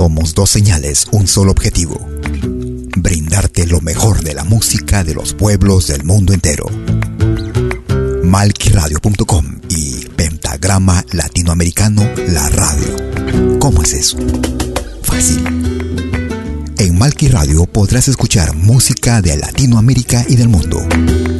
Somos 0.00 0.34
dos 0.34 0.48
señales, 0.48 1.08
un 1.10 1.26
solo 1.26 1.50
objetivo. 1.50 2.08
Brindarte 2.96 3.66
lo 3.66 3.82
mejor 3.82 4.22
de 4.22 4.32
la 4.32 4.44
música 4.44 5.04
de 5.04 5.12
los 5.12 5.34
pueblos 5.34 5.88
del 5.88 6.04
mundo 6.04 6.32
entero. 6.32 6.64
Malquiradio.com 8.24 9.60
y 9.68 10.06
Pentagrama 10.16 11.04
Latinoamericano, 11.12 12.08
la 12.28 12.48
radio. 12.48 13.58
¿Cómo 13.58 13.82
es 13.82 13.92
eso? 13.92 14.16
Fácil. 15.02 15.44
En 16.78 16.96
Malki 16.96 17.28
Radio 17.28 17.66
podrás 17.66 18.08
escuchar 18.08 18.54
música 18.54 19.20
de 19.20 19.36
Latinoamérica 19.36 20.24
y 20.26 20.36
del 20.36 20.48
mundo. 20.48 20.80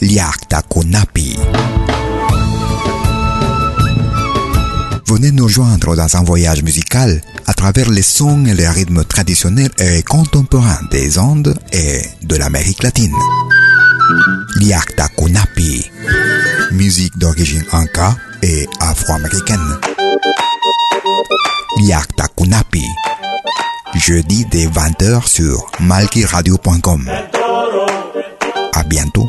Liakta. 0.00 0.62
Venez 5.06 5.30
nous 5.32 5.48
joindre 5.48 5.94
dans 5.94 6.16
un 6.16 6.22
voyage 6.22 6.62
musical 6.62 7.20
à 7.46 7.52
travers 7.52 7.90
les 7.90 8.02
sons 8.02 8.46
et 8.46 8.54
les 8.54 8.68
rythmes 8.68 9.04
traditionnels 9.04 9.70
et 9.78 10.02
contemporains 10.02 10.80
des 10.90 11.18
Andes 11.18 11.54
et 11.72 12.00
de 12.22 12.36
l'Amérique 12.36 12.82
latine. 12.82 13.14
Liakta. 14.56 15.08
Musique 16.72 17.18
d'origine 17.18 17.64
inca 17.72 18.16
et 18.42 18.66
afro-américaine. 18.80 19.78
Liakta 21.78 22.24
Kunapi. 22.36 22.84
Jeudi 23.96 24.46
dès 24.50 24.66
20h 24.66 25.26
sur 25.26 25.66
malkiradio.com. 25.80 27.10
À 28.72 28.82
bientôt. 28.84 29.28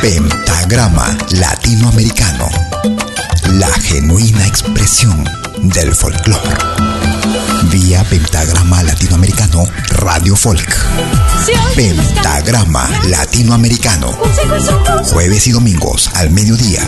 Pentagrama 0.00 1.16
Latinoamericano, 1.30 2.48
la 3.52 3.68
genuina 3.68 4.46
expresión 4.46 5.24
del 5.62 5.94
folclore. 5.94 6.56
vía 7.70 8.04
Pentagrama 8.04 8.82
Latinoamericano 8.82 9.64
Radio 9.90 10.36
Folk. 10.36 10.76
Pentagrama 11.74 12.88
Latinoamericano. 13.08 14.12
Jueves 15.12 15.46
y 15.46 15.52
domingos 15.52 16.10
al 16.14 16.30
mediodía. 16.30 16.82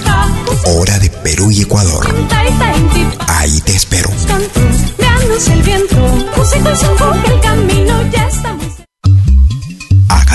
Hora 0.64 0.98
de 0.98 1.10
Perú 1.10 1.50
y 1.50 1.62
Ecuador. 1.62 2.06
Ahí 3.26 3.60
te 3.60 3.74
espero. 3.74 4.10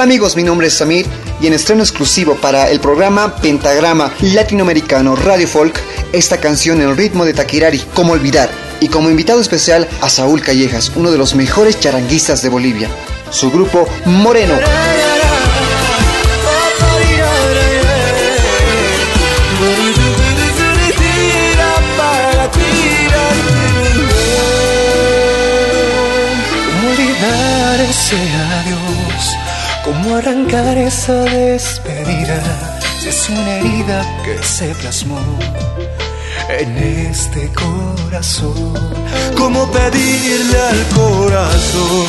Hola 0.00 0.06
amigos, 0.06 0.34
mi 0.34 0.44
nombre 0.44 0.68
es 0.68 0.78
Samir 0.78 1.04
y 1.42 1.46
en 1.46 1.52
estreno 1.52 1.82
exclusivo 1.82 2.34
para 2.36 2.70
el 2.70 2.80
programa 2.80 3.36
Pentagrama 3.36 4.10
Latinoamericano 4.22 5.14
Radio 5.14 5.46
Folk, 5.46 5.78
esta 6.14 6.40
canción 6.40 6.80
en 6.80 6.96
ritmo 6.96 7.26
de 7.26 7.34
Taquirari, 7.34 7.80
Como 7.92 8.14
Olvidar, 8.14 8.48
y 8.80 8.88
como 8.88 9.10
invitado 9.10 9.42
especial 9.42 9.86
a 10.00 10.08
Saúl 10.08 10.40
Callejas, 10.40 10.90
uno 10.96 11.10
de 11.10 11.18
los 11.18 11.34
mejores 11.34 11.78
charanguistas 11.80 12.40
de 12.40 12.48
Bolivia. 12.48 12.88
Su 13.30 13.50
grupo 13.50 13.86
Moreno. 14.06 14.54
Arrancar 30.20 30.76
esa 30.76 31.24
despedida? 31.24 32.40
Es 33.06 33.28
una 33.30 33.56
herida 33.56 34.04
que 34.24 34.42
se 34.42 34.74
plasmó 34.74 35.18
en 36.48 36.76
este 37.10 37.50
corazón. 37.52 38.74
¿Cómo 39.36 39.70
pedirle 39.70 40.58
al 40.72 40.82
corazón 40.94 42.06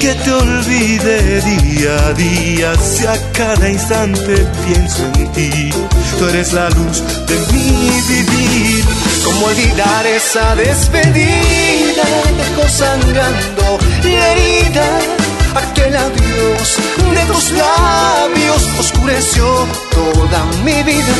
que 0.00 0.14
te 0.14 0.32
olvide 0.32 1.40
día 1.42 2.06
a 2.06 2.12
día? 2.14 2.74
Si 2.76 3.06
a 3.06 3.16
cada 3.32 3.68
instante 3.68 4.34
pienso 4.66 5.02
en 5.18 5.32
ti, 5.32 5.70
tú 6.18 6.28
eres 6.28 6.52
la 6.54 6.70
luz 6.70 7.02
de 7.28 7.36
mi 7.52 8.00
vivir. 8.08 8.84
¿Cómo 9.24 9.46
olvidar 9.46 10.06
esa 10.06 10.56
despedida? 10.56 12.04
Dejó 12.38 12.68
sangrando 12.68 13.78
la 14.04 14.32
herida 14.32 15.21
aquel 15.60 15.96
adiós 15.96 16.76
de 17.14 17.26
tus 17.26 17.50
labios 17.52 18.62
oscureció 18.78 19.66
toda 19.90 20.44
mi 20.64 20.82
vida. 20.82 21.14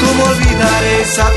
¿Cómo 0.00 0.24
olvidar 0.24 0.84
esa 1.00 1.30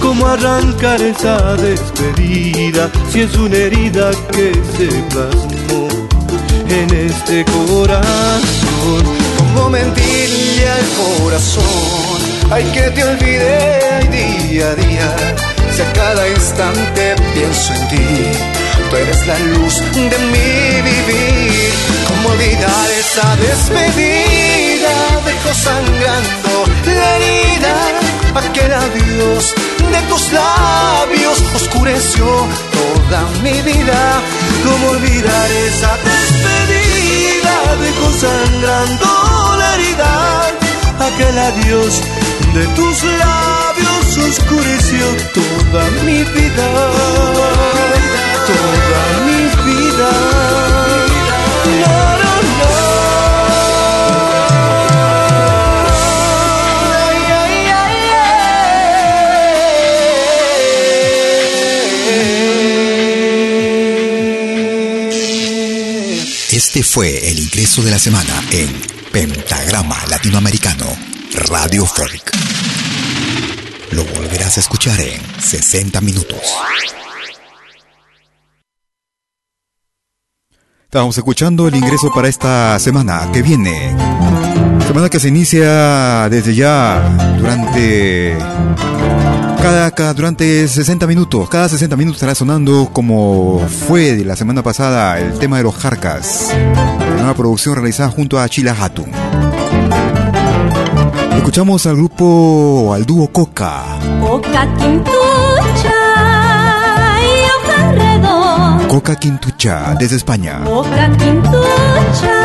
¿Cómo 0.00 0.26
arrancar 0.26 1.00
esa 1.00 1.54
despedida 1.56 2.90
si 3.10 3.22
es 3.22 3.34
una 3.36 3.56
herida 3.56 4.10
que 4.30 4.52
se 4.76 4.86
plasmó 5.10 5.88
en 6.68 6.90
este 6.94 7.44
corazón? 7.46 9.02
¿Cómo 9.38 9.70
mentirle 9.70 10.68
al 10.68 10.86
corazón? 11.22 12.20
Ay, 12.50 12.64
que 12.72 12.82
te 12.90 13.02
olvidé 13.02 14.08
día 14.10 14.70
a 14.70 14.74
día. 14.74 15.16
Si 15.74 15.82
a 15.82 15.92
cada 15.92 16.28
instante 16.28 17.16
pienso 17.34 17.72
en 17.72 17.88
ti, 17.88 18.06
tú 18.90 18.96
eres 18.96 19.26
la 19.26 19.38
luz 19.40 19.80
de 19.92 20.18
mi 20.32 20.82
vivir. 20.82 21.72
¿Cómo 22.06 22.28
olvidar 22.28 22.90
esa 22.90 23.36
despedida? 23.36 24.94
Dejó 25.26 25.54
sangrando 25.54 26.64
la 26.86 27.16
herida, 27.16 28.03
aquel 28.36 28.72
adiós 28.72 29.54
de 29.92 30.00
tus 30.08 30.32
labios 30.32 31.42
oscureció 31.54 32.26
toda 32.72 33.20
mi 33.42 33.62
vida. 33.62 34.20
¿Cómo 34.64 34.88
olvidar 34.90 35.50
esa 35.68 35.96
despedida? 36.08 37.56
Dejó 37.80 38.08
sangrando 38.24 39.06
la 39.58 39.74
herida. 39.74 40.12
Aquel 40.98 41.38
adiós 41.38 42.00
de 42.54 42.66
tus 42.76 43.02
labios 43.04 44.06
oscureció 44.28 45.06
toda 45.34 45.82
mi 46.04 46.22
vida. 46.24 46.68
Toda 48.46 49.02
mi 49.26 49.40
vida. 49.66 50.10
Fue 66.94 67.28
el 67.28 67.40
ingreso 67.40 67.82
de 67.82 67.90
la 67.90 67.98
semana 67.98 68.32
en 68.52 68.70
Pentagrama 69.10 69.96
Latinoamericano 70.08 70.86
Radio 71.48 71.84
Folk. 71.86 72.30
Lo 73.90 74.04
volverás 74.04 74.58
a 74.58 74.60
escuchar 74.60 75.00
en 75.00 75.20
60 75.40 76.00
minutos. 76.02 76.38
Estamos 80.84 81.18
escuchando 81.18 81.66
el 81.66 81.74
ingreso 81.74 82.12
para 82.14 82.28
esta 82.28 82.78
semana 82.78 83.28
que 83.32 83.42
viene. 83.42 83.96
Semana 84.86 85.08
que 85.08 85.18
se 85.18 85.26
inicia 85.26 86.28
desde 86.28 86.54
ya 86.54 87.34
durante 87.40 88.38
cada, 89.64 90.12
durante 90.12 90.68
60 90.68 91.06
minutos, 91.06 91.48
cada 91.48 91.70
60 91.70 91.96
minutos 91.96 92.16
estará 92.16 92.34
sonando 92.34 92.90
como 92.92 93.66
fue 93.66 94.14
de 94.14 94.22
la 94.24 94.36
semana 94.36 94.62
pasada 94.62 95.18
el 95.18 95.38
tema 95.38 95.56
de 95.56 95.62
los 95.62 95.74
Jarcas, 95.74 96.50
una 96.52 97.16
nueva 97.16 97.34
producción 97.34 97.74
realizada 97.74 98.10
junto 98.10 98.38
a 98.38 98.46
Chila 98.46 98.76
Hatun. 98.78 99.10
Escuchamos 101.36 101.86
al 101.86 101.96
grupo, 101.96 102.92
al 102.94 103.06
dúo 103.06 103.28
Coca. 103.28 103.84
Coca 104.20 104.68
Quintucha 104.76 105.94
y 107.22 107.46
hoja 107.48 107.92
redonda. 107.92 108.88
Coca 108.88 109.16
Quintucha, 109.16 109.94
desde 109.98 110.16
España. 110.16 110.60
Coca 110.64 111.10
Quintucha 111.16 112.36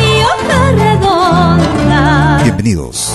y 0.00 0.22
hoja 0.22 0.72
redonda. 0.72 2.40
Bienvenidos. 2.42 3.14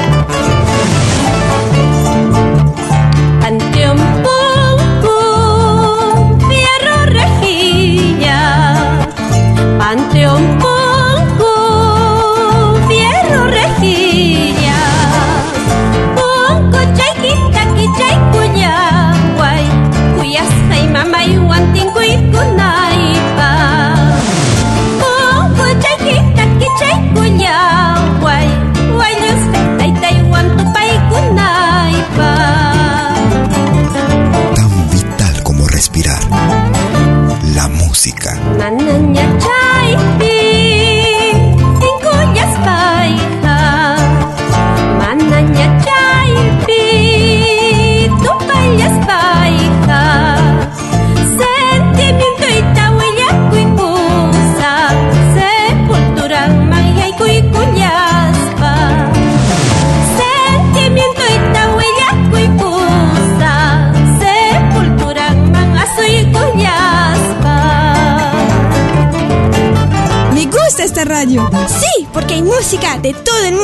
De 73.01 73.13
todo 73.13 73.43
el 73.45 73.55
mundo. 73.55 73.60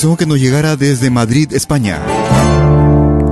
Producción 0.00 0.16
que 0.16 0.32
nos 0.32 0.40
llegara 0.40 0.76
desde 0.76 1.10
Madrid, 1.10 1.52
España. 1.52 2.00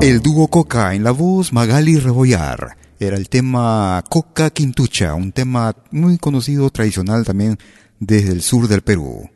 El 0.03 0.21
dúo 0.21 0.49
Coca 0.49 0.95
en 0.95 1.03
la 1.03 1.13
voz 1.13 1.51
Magali 1.51 1.99
Rebollar. 1.99 2.77
Era 3.01 3.17
el 3.17 3.31
tema 3.31 4.05
Coca 4.11 4.51
Quintucha, 4.51 5.15
un 5.15 5.33
tema 5.33 5.75
muy 5.91 6.19
conocido, 6.19 6.69
tradicional 6.69 7.25
también 7.25 7.57
desde 7.99 8.33
el 8.33 8.43
sur 8.43 8.69
del 8.69 8.83
Perú. 8.83 9.31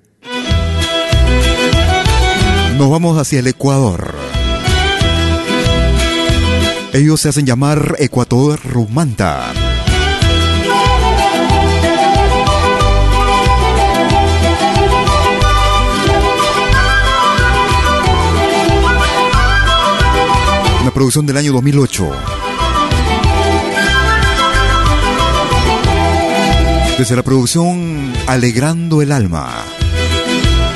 Nos 2.77 2.91
vamos 2.91 3.17
hacia 3.17 3.39
el 3.39 3.47
Ecuador. 3.47 4.15
Ellos 6.93 7.19
se 7.19 7.31
hacen 7.31 7.47
llamar 7.47 7.97
Ecuador 7.99 8.61
Rumanta. 8.63 9.72
Una 20.83 20.91
producción 20.91 21.25
del 21.27 21.37
año 21.37 21.53
2008. 21.53 22.11
Desde 26.99 27.15
la 27.15 27.23
producción 27.23 28.13
Alegrando 28.27 29.01
el 29.01 29.13
Alma. 29.13 29.49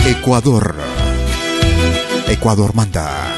Ecuador. 0.06 0.76
Ecuador 2.28 2.72
manda. 2.72 3.35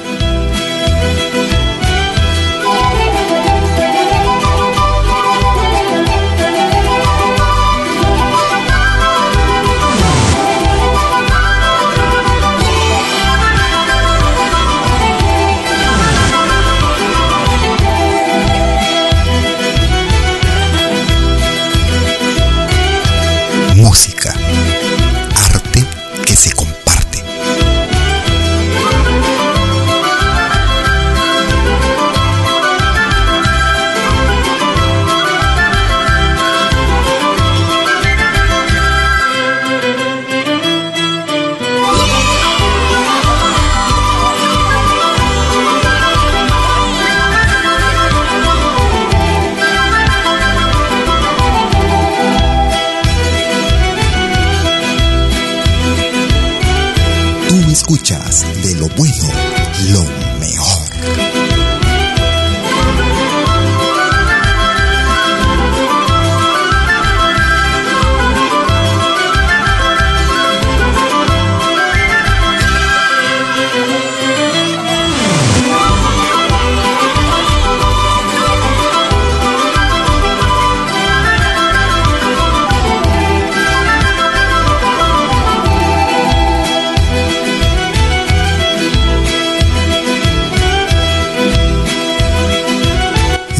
Escuchas 57.89 58.45
de 58.63 58.75
lo 58.75 58.87
bueno, 58.89 59.28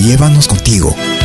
Llévanos 0.09 0.49
contigo. 0.49 1.18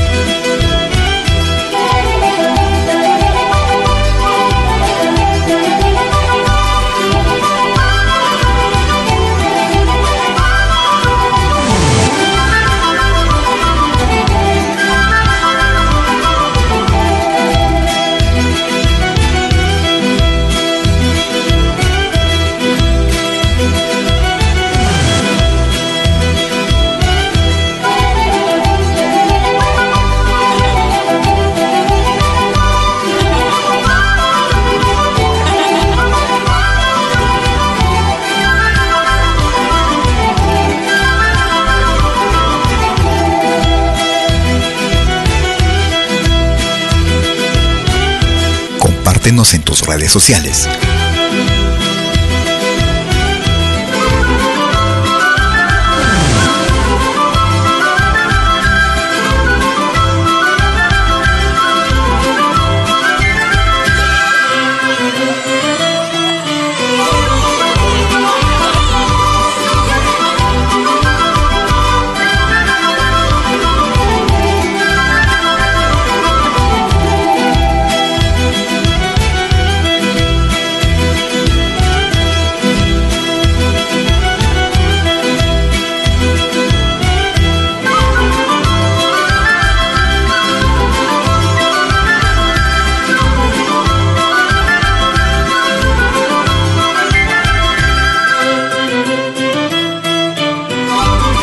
Compártenos 49.24 49.54
en 49.54 49.64
tus 49.64 49.86
redes 49.86 50.12
sociales. 50.12 50.68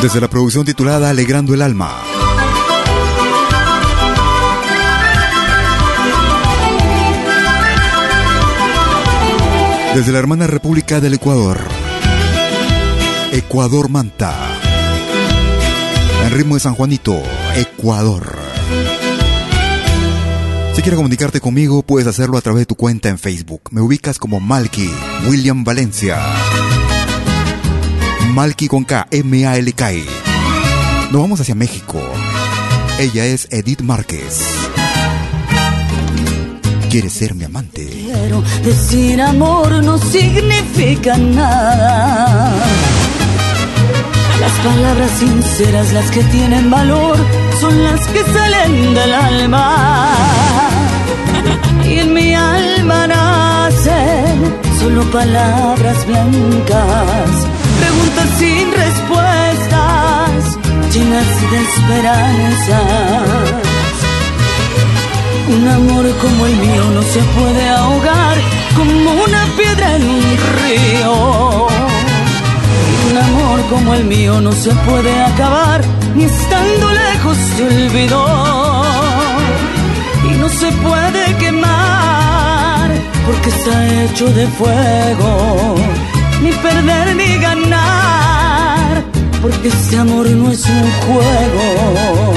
Desde 0.03 0.19
la 0.19 0.29
producción 0.29 0.65
titulada 0.65 1.11
Alegrando 1.11 1.53
el 1.53 1.61
Alma. 1.61 1.95
Desde 9.95 10.13
la 10.13 10.19
hermana 10.19 10.47
República 10.47 11.01
del 11.01 11.15
Ecuador. 11.15 11.59
Ecuador 13.33 13.91
Manta. 13.91 14.35
En 16.25 16.31
ritmo 16.33 16.55
de 16.55 16.61
San 16.61 16.75
Juanito, 16.75 17.23
Ecuador. 17.57 18.39
Si 20.75 20.81
quieres 20.81 20.97
comunicarte 20.97 21.43
conmigo, 21.43 21.83
puedes 21.83 22.07
hacerlo 22.07 22.39
a 22.39 22.41
través 22.41 22.61
de 22.61 22.67
tu 22.67 22.75
cuenta 22.75 23.11
en 23.11 23.19
Facebook. 23.19 23.65
Me 23.71 23.83
ubicas 23.83 24.19
como 24.19 24.41
Malky 24.41 24.91
William 25.29 25.63
Valencia. 25.63 26.19
Malky 28.31 28.69
con 28.69 28.85
K, 28.85 29.09
M-A-L-K. 29.11 29.91
Nos 31.11 31.21
vamos 31.21 31.41
hacia 31.41 31.55
México. 31.55 32.01
Ella 32.99 33.27
es 33.27 33.49
Edith 33.51 33.81
Márquez. 33.81 34.41
¿Quieres 36.89 37.13
ser 37.13 37.35
mi 37.35 37.45
amante? 37.45 37.87
Quiero 37.87 38.43
decir 38.65 39.21
amor 39.21 39.83
no 39.83 39.99
significa 39.99 41.17
nada. 41.17 42.55
Las 44.41 44.53
palabras 44.53 45.11
sinceras, 45.19 45.93
las 45.93 46.11
que 46.11 46.23
tienen 46.25 46.71
valor, 46.71 47.17
son 47.61 47.83
las 47.83 48.07
que 48.09 48.23
salen 48.25 48.95
del 48.95 49.13
alma. 49.13 50.15
Y 51.85 51.99
en 51.99 52.15
mi 52.15 52.35
alma 52.35 53.07
nacen 53.09 54.55
solo 54.79 55.03
palabras 55.11 56.07
blancas 56.07 57.50
preguntas 57.91 58.29
sin 58.39 58.73
respuestas, 58.73 60.59
llenas 60.93 61.51
de 61.51 61.59
esperanza. 61.69 62.81
Un 65.49 65.69
amor 65.69 66.05
como 66.23 66.47
el 66.47 66.57
mío 66.57 66.85
no 66.95 67.03
se 67.03 67.21
puede 67.37 67.69
ahogar 67.69 68.37
como 68.77 69.11
una 69.25 69.45
piedra 69.57 69.97
en 69.97 70.03
un 70.09 70.23
río. 70.59 71.67
Un 73.11 73.19
amor 73.19 73.61
como 73.69 73.95
el 73.95 74.05
mío 74.05 74.41
no 74.41 74.53
se 74.53 74.71
puede 74.89 75.13
acabar 75.25 75.81
ni 76.15 76.25
estando 76.25 76.93
lejos 76.93 77.37
se 77.57 77.63
olvidó. 77.65 78.85
Y 80.31 80.33
no 80.41 80.49
se 80.49 80.71
puede 80.87 81.37
quemar 81.39 82.91
porque 83.27 83.49
está 83.49 84.05
hecho 84.05 84.27
de 84.33 84.47
fuego 84.47 86.10
ni 86.43 86.53
perder 86.53 87.17
ni 87.17 87.39
ganar, 87.39 89.05
porque 89.43 89.69
este 89.69 89.99
amor 89.99 90.29
no 90.31 90.51
es 90.51 90.65
un 90.67 90.91
juego. 91.03 92.33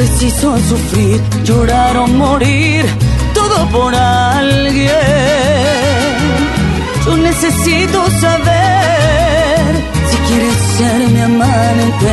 Preciso 0.00 0.56
sufrir, 0.60 1.20
llorar 1.44 1.94
o 1.98 2.06
morir, 2.06 2.86
todo 3.34 3.68
por 3.68 3.94
alguien. 3.94 4.88
Yo 7.04 7.18
necesito 7.18 7.98
saber 8.24 9.66
si 10.08 10.16
quieres 10.26 10.56
ser 10.78 11.00
mi 11.10 11.20
amante. 11.20 12.12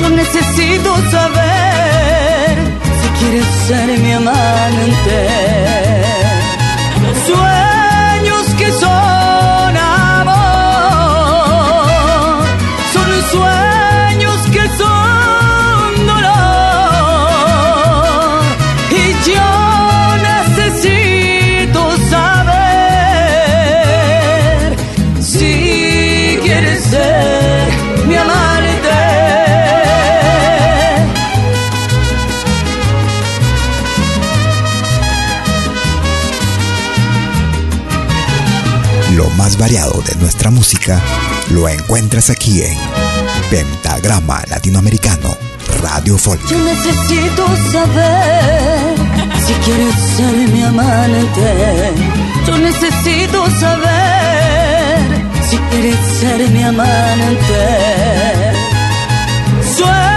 Yo 0.00 0.10
necesito 0.10 0.90
saber 1.12 2.58
si 3.00 3.08
quieres 3.18 3.46
ser 3.68 3.88
mi 4.00 4.12
amante. 4.12 5.59
Más 39.40 39.56
variado 39.56 40.02
de 40.02 40.14
nuestra 40.16 40.50
música 40.50 41.00
lo 41.48 41.66
encuentras 41.66 42.28
aquí 42.28 42.60
en 42.60 42.76
Pentagrama 43.48 44.42
Latinoamericano 44.50 45.34
Radio 45.80 46.18
Folk. 46.18 46.46
Yo 46.46 46.58
necesito 46.58 47.46
saber 47.72 48.96
si 49.46 49.54
quieres 49.64 49.94
ser 49.94 50.34
mi 50.52 50.62
amante. 50.62 51.92
Yo 52.46 52.58
necesito 52.58 53.50
saber 53.58 54.98
si 55.48 55.56
quieres 55.56 55.96
ser 56.20 56.50
mi 56.50 56.62
amante. 56.62 57.62
Sueños 59.74 60.09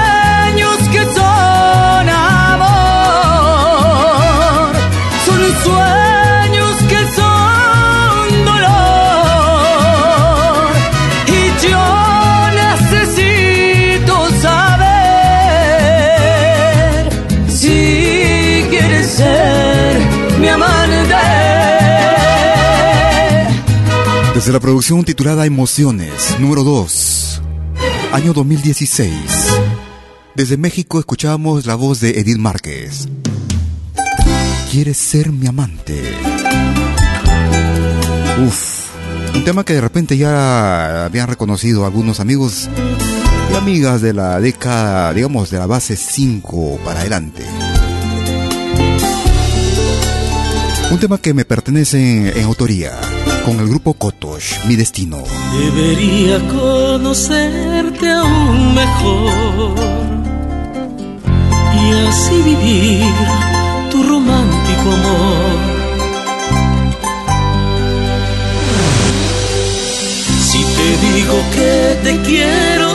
Desde 24.44 24.52
la 24.52 24.60
producción 24.60 25.06
titulada 25.06 25.46
Emociones, 25.46 26.38
número 26.38 26.66
2, 26.66 27.42
año 28.12 28.34
2016. 28.34 29.14
Desde 30.36 30.58
México 30.58 31.00
escuchamos 31.00 31.66
la 31.66 31.76
voz 31.76 32.02
de 32.02 32.20
Edith 32.20 32.40
Márquez. 32.40 33.08
¿Quieres 34.70 34.98
ser 34.98 35.32
mi 35.32 35.48
amante? 35.48 36.12
Uf, 38.46 38.90
un 39.34 39.46
tema 39.46 39.64
que 39.64 39.76
de 39.76 39.82
repente 39.82 40.18
ya 40.18 41.06
habían 41.06 41.30
reconocido 41.30 41.86
algunos 41.86 42.20
amigos 42.20 42.68
y 43.50 43.56
amigas 43.56 44.02
de 44.02 44.12
la 44.12 44.42
década, 44.42 45.14
digamos, 45.14 45.52
de 45.52 45.60
la 45.60 45.68
base 45.68 45.96
5 45.96 46.82
para 46.84 47.00
adelante. 47.00 47.46
Un 50.92 51.00
tema 51.00 51.18
que 51.18 51.34
me 51.34 51.46
pertenece 51.46 52.38
en 52.38 52.44
autoría 52.44 52.92
con 53.46 53.60
el 53.60 53.68
grupo 53.68 53.94
Kotosh, 53.94 54.66
Mi 54.68 54.76
Destino. 54.76 55.18
Debería 55.54 56.40
conocerte 56.48 58.12
aún 58.12 58.76
mejor 58.76 59.76
y 61.76 62.08
así 62.08 62.42
vivir 62.44 63.14
tu 63.92 64.04
romántico 64.04 64.92
amor. 64.92 65.58
Si 70.50 70.64
te 70.64 70.88
digo 71.08 71.36
que 71.56 72.00
te 72.04 72.22
quiero, 72.22 72.90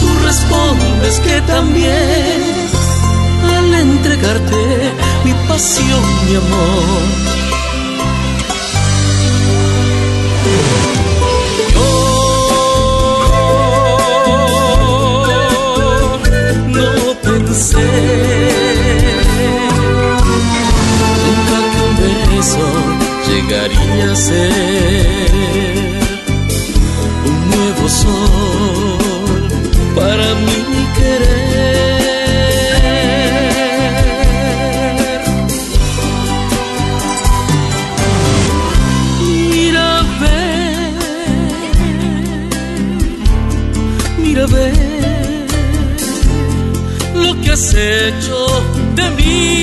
tú 0.00 0.06
respondes 0.24 1.20
que 1.20 1.40
también 1.42 2.42
al 3.56 3.74
entregarte 3.74 4.56
mi 5.24 5.32
pasión, 5.48 6.02
mi 6.28 6.36
amor 6.36 7.41
Nunca 21.24 21.58
que 21.72 21.80
un 21.88 21.94
beso 22.36 22.66
llegaría 23.28 24.04
a 24.12 24.16
ser 24.16 24.52
un 27.26 27.38
nuevo 27.50 27.84
sol 27.88 29.01
has 47.62 47.74
hecho 47.74 48.46
de 48.96 49.10
mí. 49.10 49.62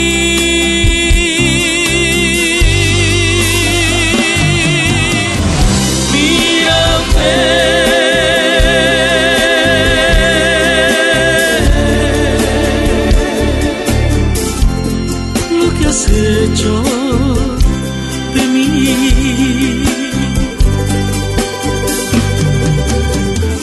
lo 15.59 15.67
que 15.77 15.85
has 15.85 16.09
hecho 16.09 16.83
de 18.33 18.43
mí. 18.53 19.83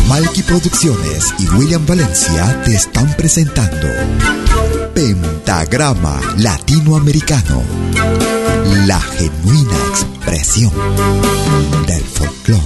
Malky 0.08 0.42
Producciones 0.42 1.15
William 1.56 1.86
Valencia 1.86 2.62
te 2.64 2.74
están 2.74 3.06
presentando 3.16 3.88
Pentagrama 4.94 6.20
Latinoamericano, 6.36 7.62
la 8.86 9.00
genuina 9.00 9.76
expresión 9.88 10.72
del 11.86 12.02
folclore. 12.02 12.62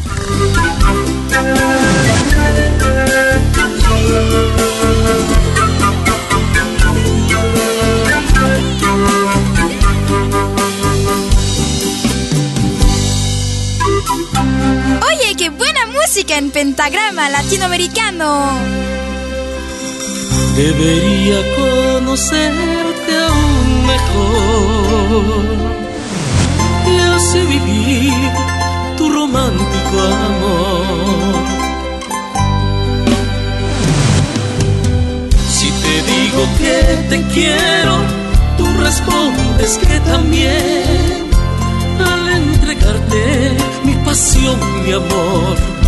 Oye, 15.07 15.35
qué 15.37 15.51
buena 15.51 15.87
música 15.87 16.37
en 16.37 16.51
pentagrama 16.51 17.29
latinoamericano. 17.29 18.70
Debería 20.61 21.39
conocerte 21.57 23.13
aún 23.29 23.87
mejor 23.87 25.45
y 26.87 26.99
así 27.17 27.41
vivir 27.47 28.31
tu 28.99 29.09
romántico 29.09 29.97
amor. 30.29 31.35
Si 35.49 35.69
te 35.83 35.95
digo 36.13 36.43
que 36.59 36.77
te 37.09 37.23
quiero, 37.33 37.97
tú 38.59 38.67
respondes 38.85 39.79
que 39.79 39.99
también 40.01 41.31
al 42.07 42.29
entregarte 42.29 43.57
mi 43.83 43.95
pasión, 44.05 44.59
mi 44.85 44.93
amor. 44.93 45.80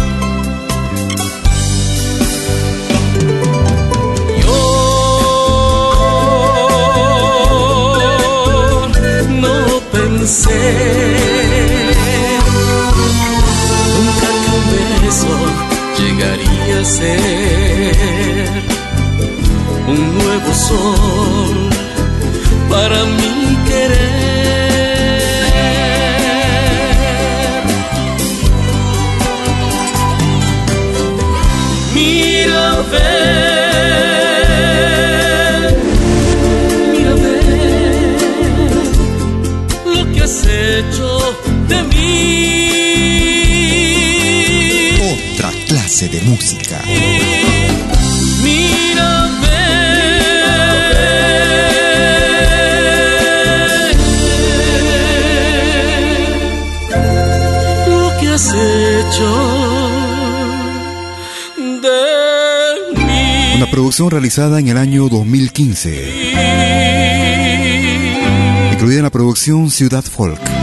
Nunca 13.97 14.29
que 14.43 14.51
un 14.59 14.65
beso 14.75 15.35
llegaría 15.99 16.75
a 16.81 16.85
ser 16.85 18.49
un 19.89 20.01
nuevo 20.19 20.51
sol 20.55 21.71
para 22.71 22.99
mi 23.05 23.57
querer. 23.69 24.32
Clase 46.03 46.09
de 46.09 46.21
música. 46.23 46.83
Mira, 48.43 49.29
ve 49.43 49.59
lo 57.89 58.03
que 58.21 58.29
has 58.29 58.47
hecho 58.49 59.31
de 61.83 61.99
mí. 63.05 63.57
Una 63.57 63.71
producción 63.71 64.11
realizada 64.11 64.59
en 64.61 64.69
el 64.69 64.77
año 64.77 65.09
2015. 65.09 66.33
Incluida 68.73 68.99
en 68.99 69.03
la 69.05 69.11
producción 69.11 69.71
Ciudad 69.71 70.05
Folk. 70.05 70.62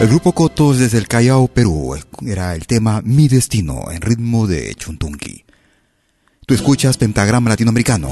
El 0.00 0.08
grupo 0.08 0.32
Cotos 0.32 0.78
desde 0.78 0.98
el 0.98 1.08
Callao, 1.08 1.48
Perú, 1.48 1.96
era 2.26 2.54
el 2.54 2.66
tema 2.66 3.00
Mi 3.02 3.28
Destino 3.28 3.90
en 3.90 4.02
ritmo 4.02 4.46
de 4.46 4.74
Chuntunqui. 4.74 5.44
Tú 6.46 6.54
escuchas 6.54 6.96
Pentagrama 6.96 7.50
Latinoamericano 7.50 8.10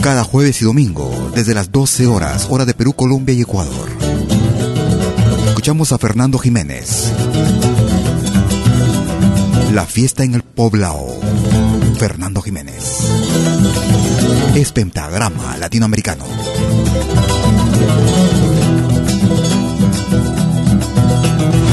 cada 0.00 0.24
jueves 0.24 0.62
y 0.62 0.64
domingo 0.64 1.30
desde 1.34 1.52
las 1.52 1.70
12 1.70 2.06
horas, 2.06 2.46
hora 2.48 2.64
de 2.64 2.72
Perú, 2.72 2.94
Colombia 2.94 3.34
y 3.34 3.42
Ecuador. 3.42 3.88
Escuchamos 5.48 5.92
a 5.92 5.98
Fernando 5.98 6.38
Jiménez. 6.38 7.12
La 9.74 9.84
fiesta 9.84 10.24
en 10.24 10.34
el 10.34 10.42
Poblao. 10.42 11.20
Fernando 11.98 12.40
Jiménez. 12.40 13.00
Es 14.54 14.72
Pentagrama 14.72 15.58
Latinoamericano. 15.58 16.24
Música 21.22 21.69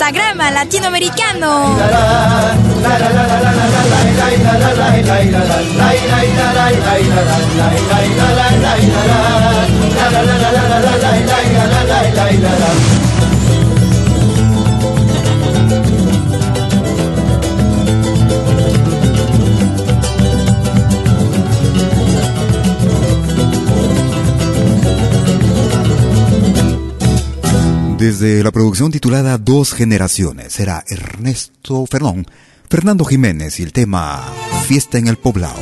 pentagrama 0.00 0.50
latinoamericano. 0.50 1.76
Desde 28.00 28.42
la 28.42 28.50
producción 28.50 28.90
titulada 28.90 29.36
Dos 29.36 29.74
Generaciones, 29.74 30.58
era 30.58 30.82
Ernesto 30.88 31.84
Fernón, 31.84 32.26
Fernando 32.70 33.04
Jiménez 33.04 33.60
y 33.60 33.62
el 33.62 33.74
tema 33.74 34.24
Fiesta 34.66 34.96
en 34.96 35.06
el 35.06 35.18
Poblado. 35.18 35.60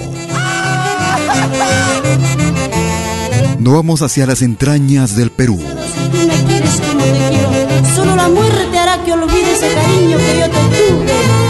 Nos 3.59 3.75
vamos 3.75 4.03
hacia 4.03 4.25
las 4.25 4.43
entrañas 4.43 5.17
del 5.17 5.33
Perú. 5.33 5.61
Si 5.61 6.27
me 6.29 6.45
quieres 6.45 6.81
como 6.81 7.03
te 7.03 7.29
quiero, 7.29 7.97
solo 7.97 8.15
la 8.15 8.29
muerte 8.29 8.79
hará 8.79 9.03
que 9.05 9.11
olvide 9.15 9.55
ese 9.55 9.75
cariño 9.75 10.19
que 10.19 10.39
yo 10.39 10.45
te 10.45 10.77
tuve. 10.77 11.48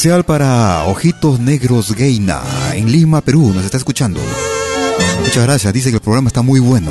Especial 0.00 0.24
para 0.24 0.84
Ojitos 0.84 1.40
Negros 1.40 1.94
Gaina 1.94 2.40
en 2.72 2.90
Lima, 2.90 3.20
Perú. 3.20 3.52
Nos 3.54 3.66
está 3.66 3.76
escuchando. 3.76 4.18
Muchas 5.20 5.44
gracias. 5.44 5.74
Dice 5.74 5.90
que 5.90 5.96
el 5.96 6.00
programa 6.00 6.28
está 6.28 6.40
muy 6.40 6.58
bueno. 6.58 6.90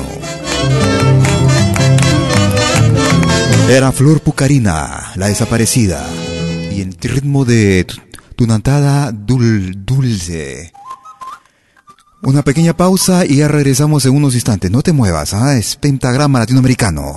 Era 3.68 3.90
Flor 3.90 4.20
Pucarina, 4.20 5.10
la 5.16 5.26
desaparecida. 5.26 6.08
Y 6.70 6.82
en 6.82 6.92
ritmo 7.00 7.44
de 7.44 7.84
tunantada 8.36 9.10
dul, 9.10 9.84
dulce. 9.84 10.72
Una 12.22 12.42
pequeña 12.42 12.76
pausa 12.76 13.26
y 13.26 13.38
ya 13.38 13.48
regresamos 13.48 14.06
en 14.06 14.14
unos 14.14 14.36
instantes. 14.36 14.70
No 14.70 14.82
te 14.82 14.92
muevas, 14.92 15.34
¿ah? 15.34 15.56
es 15.56 15.74
pentagrama 15.74 16.38
latinoamericano 16.38 17.16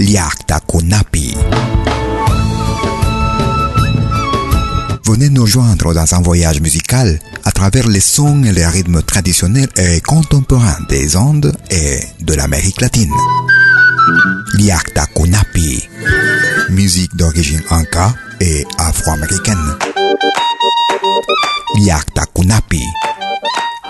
Liakta 0.00 0.60
Kunapi. 0.60 1.36
Venez 5.04 5.28
nous 5.30 5.46
joindre 5.46 5.94
dans 5.94 6.14
un 6.14 6.20
voyage 6.20 6.60
musical 6.60 7.18
à 7.44 7.52
travers 7.52 7.86
les 7.86 8.00
sons 8.00 8.42
et 8.42 8.52
les 8.52 8.66
rythmes 8.66 9.02
traditionnels 9.02 9.68
et 9.76 10.00
contemporains 10.00 10.78
des 10.88 11.16
Andes 11.16 11.56
et 11.70 12.00
de 12.20 12.34
l'Amérique 12.34 12.80
latine. 12.80 13.12
Liakta 14.54 15.06
Kunapi. 15.14 15.88
Musique 16.70 17.14
d'origine 17.16 17.62
inca 17.70 18.12
et 18.40 18.66
afro-américaine. 18.78 19.76
Liakta 21.76 22.24
Kunapi. 22.34 22.82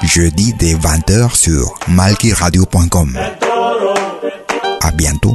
Jeudi 0.02 0.52
dès 0.58 0.74
20h 0.74 1.34
sur 1.34 1.74
malkiradio.com. 1.88 3.18
À 4.82 4.90
bientôt. 4.90 5.34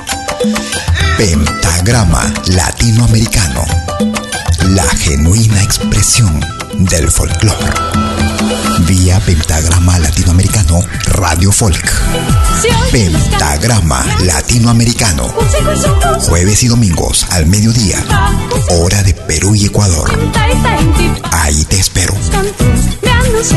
Pentagrama 1.21 2.33
Latinoamericano, 2.47 3.63
la 4.69 4.89
genuina 4.89 5.61
expresión 5.61 6.43
del 6.79 7.11
folclore. 7.11 7.71
Vía 8.87 9.19
Pentagrama 9.19 9.99
Latinoamericano 9.99 10.79
Radio 11.05 11.51
Folk. 11.51 11.87
Pentagrama 12.91 14.03
Latinoamericano. 14.21 15.31
Jueves 16.21 16.63
y 16.63 16.69
domingos 16.69 17.27
al 17.29 17.45
mediodía. 17.45 18.03
Hora 18.69 19.03
de 19.03 19.13
Perú 19.13 19.53
y 19.53 19.67
Ecuador. 19.67 20.09
Ahí 21.31 21.63
te 21.65 21.79
espero. 21.79 22.15
Hagas 23.13 23.53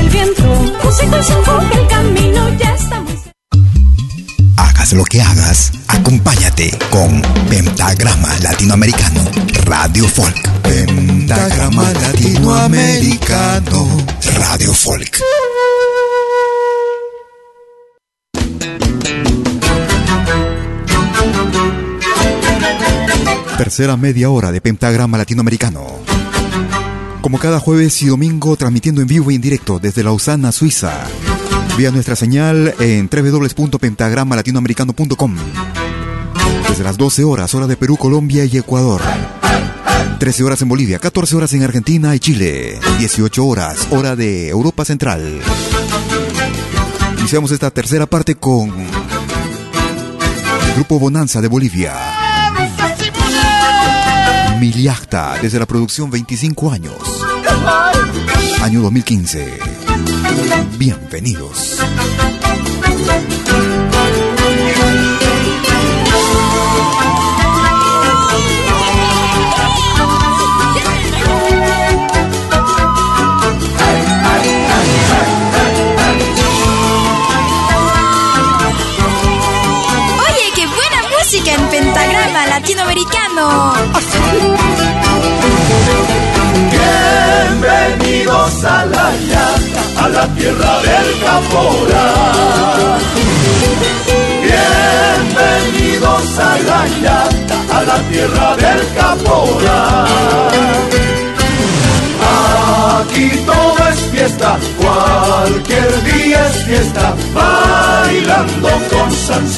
lo 4.95 5.05
que 5.05 5.21
hagas, 5.21 5.73
acompáñate 5.89 6.71
con 6.89 7.21
Pentagrama 7.49 8.39
Latinoamericano 8.39 9.29
Radio 9.65 10.07
Folk. 10.07 10.49
Pentagrama 10.63 11.93
Latinoamericano 11.93 14.07
Radio 14.37 14.73
Folk. 14.73 15.21
Tercera 23.59 23.97
media 23.97 24.31
hora 24.31 24.53
de 24.53 24.61
Pentagrama 24.61 25.19
Latinoamericano. 25.19 25.85
Como 27.21 27.39
cada 27.39 27.59
jueves 27.59 28.01
y 28.03 28.07
domingo, 28.07 28.57
transmitiendo 28.57 29.01
en 29.01 29.09
vivo 29.09 29.33
y 29.33 29.35
en 29.35 29.41
directo 29.41 29.81
desde 29.81 30.05
Lausana, 30.05 30.53
Suiza. 30.53 30.93
Vía 31.77 31.91
nuestra 31.91 32.15
señal 32.15 32.73
en 32.79 33.11
www.pentagramalatinoamericano.com. 33.11 35.35
Desde 36.69 36.85
las 36.85 36.97
12 36.97 37.25
horas, 37.25 37.53
hora 37.55 37.67
de 37.67 37.77
Perú, 37.77 37.97
Colombia 37.97 38.45
y 38.45 38.59
Ecuador. 38.59 39.01
13 40.21 40.45
horas 40.45 40.63
en 40.63 40.69
Bolivia, 40.69 41.01
14 41.01 41.35
horas 41.35 41.53
en 41.53 41.65
Argentina 41.65 42.15
y 42.15 42.21
Chile. 42.21 42.79
18 42.99 43.45
horas, 43.45 43.89
hora 43.91 44.15
de 44.15 44.51
Europa 44.51 44.85
Central. 44.85 45.41
Iniciamos 47.19 47.51
esta 47.51 47.73
tercera 47.73 48.07
parte 48.07 48.37
con 48.37 48.73
Grupo 50.77 51.01
Bonanza 51.01 51.41
de 51.41 51.49
Bolivia. 51.49 51.97
Miliacta, 54.61 55.39
desde 55.43 55.59
la 55.59 55.67
producción 55.67 56.09
25 56.11 56.71
años. 56.71 56.95
Año 58.63 58.81
2015. 58.81 59.84
Bienvenidos. 60.79 61.79
Oye, 80.19 80.53
qué 80.55 80.67
buena 80.67 81.03
música 81.17 81.53
en 81.55 81.69
pentagrama 81.69 82.47
latinoamericano. 82.47 83.75
Bienvenidos 86.71 88.65
a 88.65 88.85
la 88.87 89.13
tierra 90.35 90.81
del 90.83 91.21
caporal. 91.21 93.01
Bienvenidos 94.43 96.39
a 96.39 96.59
la 96.69 96.81
a 97.73 97.83
la 97.85 97.99
tierra 98.11 98.57
del 98.57 98.83
caporal. 98.95 100.09
Aquí 103.01 103.31
todo 103.47 103.89
es 103.89 104.01
fiesta, 104.13 104.59
cualquier 104.79 106.05
día 106.05 106.49
es 106.49 106.57
fiesta, 106.65 107.15
bailando 107.35 108.69
con 108.91 109.11
San 109.11 109.49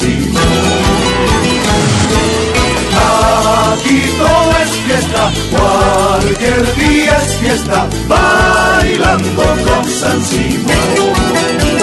Aquí 3.27 4.01
todo 4.17 4.51
es 4.63 4.71
fiesta, 4.85 5.31
cualquier 5.51 6.75
día 6.75 7.17
es 7.17 7.33
fiesta, 7.35 7.87
bailando 8.07 9.43
con 9.65 9.85
San 9.89 10.21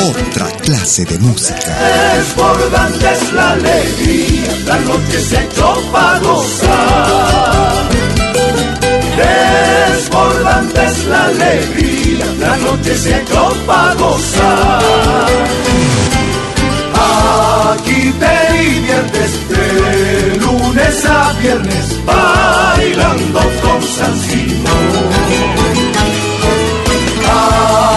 Otra 0.08 0.46
clase 0.58 1.04
de 1.04 1.18
música. 1.18 1.76
Desbordante 2.16 3.12
es 3.12 3.32
la 3.32 3.50
alegría, 3.52 4.52
la 4.66 4.78
noche 4.78 5.20
se 5.20 5.44
echó 5.44 5.74
para 5.92 6.18
gozar. 6.20 7.88
Desbordante 9.16 10.84
es 10.84 11.04
la 11.06 11.24
alegría, 11.26 12.26
la 12.40 12.56
noche 12.56 12.96
se 12.96 13.16
echó 13.20 13.48
para 13.66 13.94
gozar. 13.94 15.28
Aquí 17.72 18.12
te 18.18 18.58
diviertes 18.58 19.13
de 19.74 20.36
lunes 20.36 21.04
a 21.06 21.32
viernes 21.40 22.04
bailando 22.06 23.40
con 23.62 23.82
San 23.82 24.14
Simón. 24.20 24.84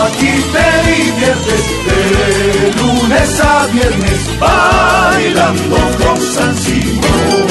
Aquí 0.05 0.33
te 0.53 0.67
diviertes 0.91 1.63
de 1.87 2.73
lunes 2.81 3.39
a 3.39 3.67
viernes 3.67 4.19
bailando 4.39 5.77
con 5.99 6.17
San 6.33 6.55
Simón. 6.57 7.47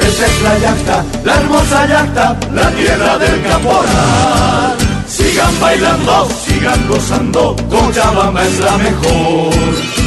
Esa 0.00 0.26
es 0.26 0.42
la 0.42 0.58
yacta, 0.58 1.04
la 1.24 1.34
hermosa 1.34 1.86
yacta, 1.86 2.36
la 2.52 2.70
tierra 2.70 3.18
del 3.18 3.42
caporal. 3.42 4.76
Sigan 5.06 5.60
bailando, 5.60 6.28
sigan 6.44 6.88
gozando, 6.88 7.56
Cochabamba 7.70 8.44
es 8.44 8.58
la 8.60 8.78
mejor. 8.78 9.97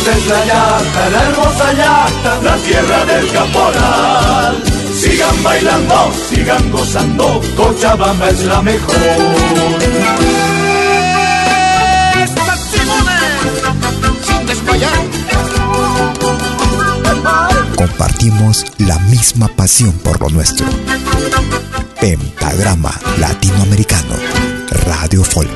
Esta 0.00 0.16
es 0.16 0.26
la 0.28 0.44
yacta, 0.46 1.10
la 1.10 1.22
hermosa 1.24 1.72
yacta, 1.74 2.40
la 2.42 2.56
tierra 2.56 3.04
del 3.04 3.30
caporal. 3.32 4.62
Sigan 4.94 5.42
bailando, 5.42 6.10
sigan 6.26 6.70
gozando, 6.70 7.42
Cochabamba 7.54 8.30
es 8.30 8.42
la 8.44 8.62
mejor. 8.62 8.96
sin 12.70 12.88
Compartimos 17.76 18.64
la 18.78 18.98
misma 19.00 19.48
pasión 19.48 19.92
por 19.98 20.18
lo 20.18 20.30
nuestro. 20.30 20.66
Pentagrama 22.00 22.98
Latinoamericano, 23.18 24.14
Radio 24.86 25.22
Folk. 25.24 25.50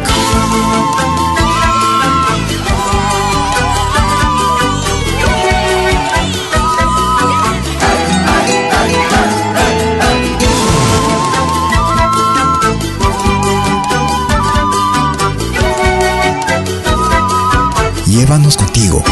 Llévanos 18.14 18.56
contigo. 18.56 19.02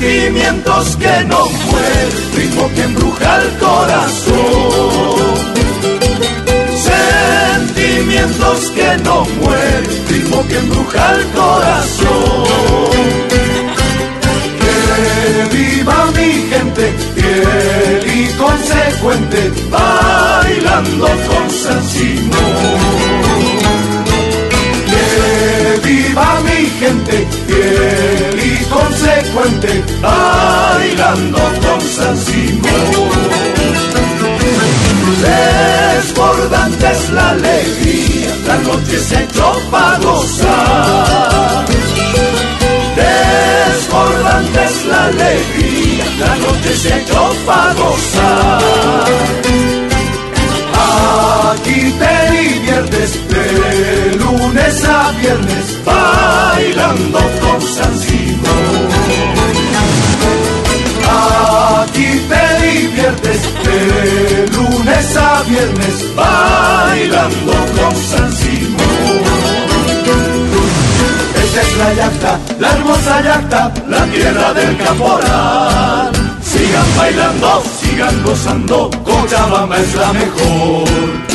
Sentimientos 0.00 0.96
que 0.96 1.24
no 1.26 1.48
mueren, 1.48 2.10
ritmo 2.34 2.68
que 2.74 2.82
embruja 2.82 3.36
el 3.42 3.56
corazón. 3.58 4.34
Sentimientos 7.76 8.70
que 8.74 8.96
no 9.04 9.24
mueren, 9.40 9.84
ritmo 10.08 10.44
que 10.48 10.58
embruja 10.58 11.12
el 11.14 11.24
corazón. 11.28 12.90
Que 14.60 15.56
viva 15.56 16.06
mi 16.16 16.32
gente, 16.50 16.92
fiel 17.14 18.02
y 18.12 18.26
consecuente, 18.32 19.52
bailando 19.70 21.06
con 21.06 21.48
San 21.48 21.88
Simón 21.88 23.49
viva 25.84 26.40
mi 26.40 26.66
gente, 26.80 27.26
fiel 27.46 28.40
y 28.42 28.64
consecuente, 28.64 29.84
bailando 30.00 31.38
con 31.38 31.80
San 31.80 32.16
Simón. 32.16 33.70
Desbordante 35.20 36.90
es 36.90 37.10
la 37.10 37.30
alegría, 37.30 38.36
la 38.46 38.56
noche 38.58 38.98
se 38.98 39.24
echó 39.24 39.52
para 39.70 39.98
gozar. 39.98 41.66
Desbordante 42.96 44.64
es 44.64 44.86
la 44.86 45.04
alegría, 45.04 46.04
la 46.20 46.36
noche 46.36 46.76
se 46.76 47.00
echó 47.00 47.32
para 47.46 47.74
gozar. 47.74 49.04
Aquí 51.52 51.92
te 51.98 52.19
lunes 54.30 54.84
a 54.84 55.10
viernes 55.12 55.84
bailando 55.84 57.18
con 57.40 57.60
San 57.62 57.98
Simón. 57.98 58.88
Aquí 61.82 62.20
te 62.28 62.66
diviertes 62.66 63.40
de 63.64 64.46
lunes 64.56 65.16
a 65.16 65.42
viernes 65.42 66.14
bailando 66.14 67.52
con 67.76 67.96
San 67.96 68.32
Simón. 68.32 69.20
Esta 71.42 71.62
es 71.62 71.76
la 71.78 71.94
yacta, 71.94 72.38
la 72.60 72.72
hermosa 72.72 73.22
yacta, 73.22 73.72
la 73.88 74.04
tierra 74.06 74.54
del 74.54 74.76
caporal. 74.78 76.12
Sigan 76.42 76.96
bailando, 76.96 77.62
sigan 77.80 78.22
gozando, 78.22 78.90
Cochabamba 79.04 79.78
es 79.78 79.94
la 79.94 80.12
mejor. 80.12 81.29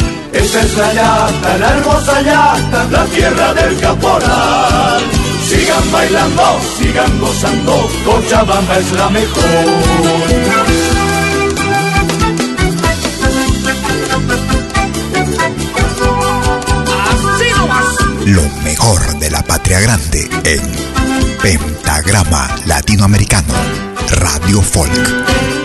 Esta 0.45 0.61
es 0.61 0.77
la 0.77 0.93
yacta, 0.93 1.57
la 1.57 1.69
hermosa 1.69 2.21
yacta, 2.21 2.83
la 2.91 3.05
tierra 3.05 3.53
del 3.55 3.79
caporal. 3.79 5.01
Sigan 5.49 5.91
bailando, 5.91 6.61
sigan 6.77 7.19
gozando, 7.19 7.89
Cochabamba 8.05 8.77
es 8.77 8.91
la 8.91 9.09
mejor. 9.09 9.43
Lo 18.25 18.43
mejor 18.63 19.17
de 19.17 19.31
la 19.31 19.41
patria 19.41 19.79
grande 19.79 20.29
en 20.43 20.61
Pentagrama 21.41 22.55
Latinoamericano, 22.67 23.55
Radio 24.11 24.61
Folk. 24.61 25.64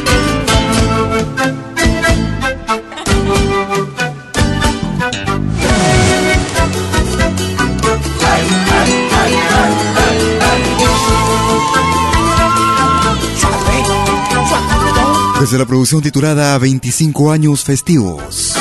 Desde 15.40 15.56
la 15.56 15.64
producción 15.64 16.02
titulada 16.02 16.58
25 16.58 17.32
años 17.32 17.64
festivos. 17.64 18.54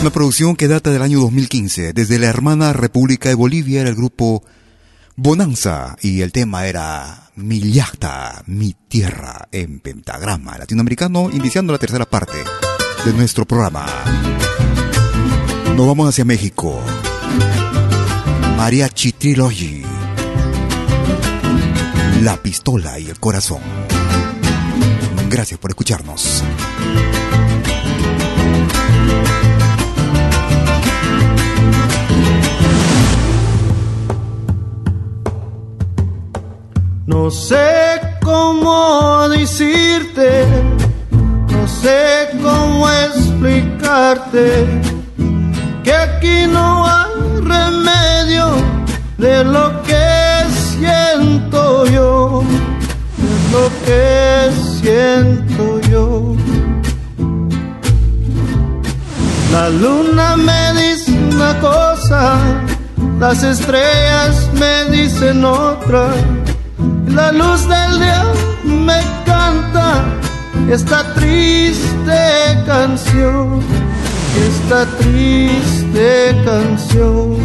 Una 0.00 0.10
producción 0.10 0.54
que 0.54 0.68
data 0.68 0.90
del 0.90 1.02
año 1.02 1.18
2015. 1.18 1.92
Desde 1.92 2.20
la 2.20 2.28
hermana 2.28 2.72
República 2.72 3.28
de 3.28 3.34
Bolivia 3.34 3.80
era 3.80 3.90
el 3.90 3.96
grupo 3.96 4.44
Bonanza 5.16 5.96
y 6.00 6.20
el 6.20 6.30
tema 6.30 6.66
era 6.66 7.32
Mi 7.34 7.58
yacta, 7.72 8.44
mi 8.46 8.74
tierra 8.88 9.48
en 9.50 9.80
pentagrama 9.80 10.58
latinoamericano, 10.58 11.28
iniciando 11.32 11.72
la 11.72 11.80
tercera 11.80 12.04
parte 12.04 12.38
de 13.04 13.12
nuestro 13.12 13.46
programa. 13.46 13.86
Nos 15.76 15.86
vamos 15.88 16.08
hacia 16.08 16.24
México. 16.24 16.80
Mariachi 18.56 19.10
Trilogy. 19.10 19.91
La 22.22 22.36
pistola 22.36 23.00
y 23.00 23.08
el 23.08 23.18
corazón. 23.18 23.58
Gracias 25.28 25.58
por 25.58 25.72
escucharnos. 25.72 26.44
No 37.06 37.28
sé 37.32 38.00
cómo 38.22 39.28
decirte, 39.28 40.46
no 41.10 41.66
sé 41.66 42.28
cómo 42.40 42.88
explicarte 42.88 44.64
que 45.82 45.92
aquí 45.92 46.46
no 46.46 46.86
hay 46.86 47.40
remedio 47.40 48.54
de 49.18 49.42
lo 49.42 49.82
que 49.82 50.11
que 53.84 54.50
siento 54.80 55.80
yo. 55.90 56.36
La 59.52 59.68
luna 59.70 60.36
me 60.36 60.72
dice 60.80 61.12
una 61.12 61.58
cosa, 61.60 62.38
las 63.18 63.42
estrellas 63.42 64.48
me 64.58 64.96
dicen 64.96 65.44
otra, 65.44 66.08
la 67.06 67.32
luz 67.32 67.68
del 67.68 68.00
día 68.00 68.24
me 68.64 69.00
canta 69.26 70.04
esta 70.70 71.12
triste 71.14 72.62
canción, 72.66 73.60
esta 74.48 74.86
triste 74.96 76.34
canción. 76.44 77.36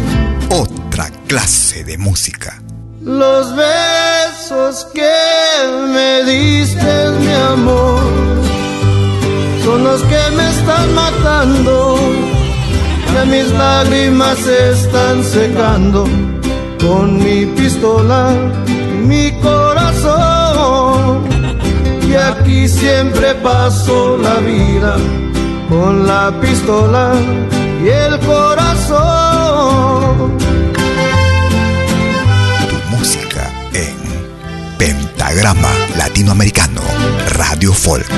Otra 0.50 1.10
clase 1.26 1.84
de 1.84 1.98
música. 1.98 2.62
Los 3.08 3.56
besos 3.56 4.86
que 4.92 5.10
me 5.94 6.24
diste, 6.24 7.10
mi 7.18 7.32
amor, 7.32 8.02
son 9.64 9.82
los 9.82 10.02
que 10.02 10.30
me 10.36 10.46
están 10.50 10.94
matando. 10.94 11.96
Que 13.10 13.24
mis 13.30 13.50
lágrimas 13.54 14.36
se 14.40 14.72
están 14.72 15.24
secando 15.24 16.06
con 16.82 17.16
mi 17.16 17.46
pistola, 17.46 18.30
mi 19.06 19.32
corazón. 19.40 21.24
Y 22.06 22.14
aquí 22.14 22.68
siempre 22.68 23.34
paso 23.36 24.18
la 24.18 24.34
vida 24.34 24.98
con 25.70 26.06
la 26.06 26.30
pistola 26.42 27.14
y 27.82 27.88
el 27.88 28.20
corazón. 28.20 29.48
Pentagrama 35.28 35.68
Latinoamericano, 35.98 36.80
Radio 37.32 37.74
Folk. 37.74 38.08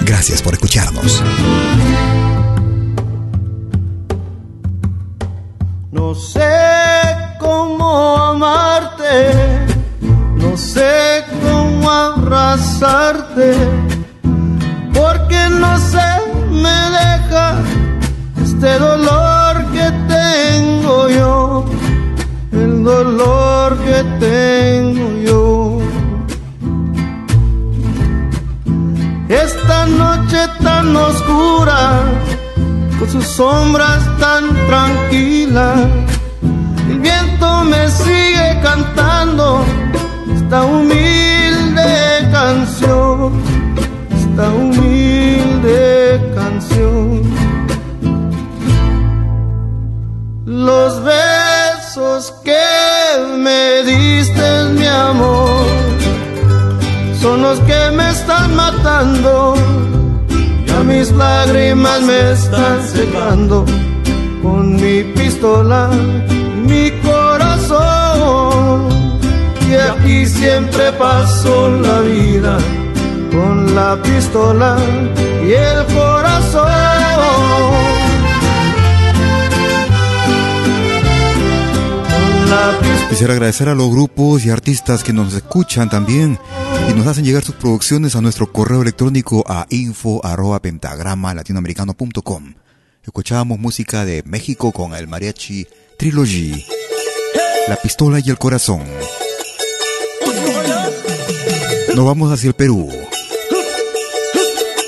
Gracias 0.00 0.40
por 0.40 0.54
escucharnos. 0.54 1.22
No 5.90 6.14
sé 6.14 6.40
cómo 7.38 8.16
amarte, 8.16 9.34
no 10.36 10.56
sé 10.56 11.22
cómo 11.42 11.90
abrazarte, 11.90 13.52
este 18.62 18.78
dolor 18.78 19.56
que 19.72 19.90
tengo 20.06 21.08
yo, 21.08 21.64
el 22.52 22.84
dolor 22.84 23.76
que 23.78 24.04
tengo 24.24 25.08
yo. 25.26 25.78
Esta 29.28 29.86
noche 29.86 30.38
tan 30.62 30.94
oscura 30.94 32.02
con 33.00 33.10
sus 33.10 33.26
sombras 33.26 33.98
tan 34.20 34.44
tranquilas. 34.68 35.80
El 36.88 37.00
viento 37.00 37.64
me 37.64 37.88
sigue 37.88 38.60
cantando 38.62 39.64
esta 40.36 40.62
humilde 40.62 42.30
canción, 42.30 43.32
esta 44.14 44.50
humilde 44.50 44.91
son 57.22 57.40
los 57.40 57.60
que 57.60 57.90
me 57.96 58.10
están 58.10 58.56
matando 58.56 59.54
ya 60.66 60.82
mis 60.82 61.12
lágrimas 61.12 62.02
me 62.02 62.32
están 62.32 62.82
secando 62.88 63.64
con 64.42 64.74
mi 64.74 65.04
pistola, 65.04 65.90
mi 66.66 66.90
corazón. 67.02 68.88
Y 69.68 69.74
aquí 69.74 70.26
siempre 70.26 70.92
paso 70.92 71.70
la 71.70 72.00
vida 72.00 72.58
con 73.30 73.74
la 73.74 73.96
pistola 74.02 74.76
y 75.44 75.52
el 75.52 75.86
corazón. 75.94 76.82
Quisiera 83.12 83.34
agradecer 83.34 83.68
a 83.68 83.74
los 83.74 83.90
grupos 83.90 84.42
y 84.46 84.48
artistas 84.48 85.04
que 85.04 85.12
nos 85.12 85.34
escuchan 85.34 85.90
también 85.90 86.38
y 86.88 86.94
nos 86.94 87.06
hacen 87.06 87.26
llegar 87.26 87.44
sus 87.44 87.56
producciones 87.56 88.16
a 88.16 88.22
nuestro 88.22 88.50
correo 88.50 88.80
electrónico 88.80 89.44
a 89.46 89.66
info 89.68 90.24
arroba 90.24 90.62
pentagrama 90.62 91.34
latinoamericano.com. 91.34 92.54
Escuchábamos 93.04 93.58
música 93.58 94.06
de 94.06 94.22
México 94.22 94.72
con 94.72 94.94
el 94.94 95.08
mariachi 95.08 95.66
Trilogy, 95.98 96.64
La 97.68 97.76
pistola 97.76 98.18
y 98.18 98.30
el 98.30 98.38
corazón. 98.38 98.82
Nos 101.94 102.06
vamos 102.06 102.32
hacia 102.32 102.48
el 102.48 102.54
Perú. 102.54 102.88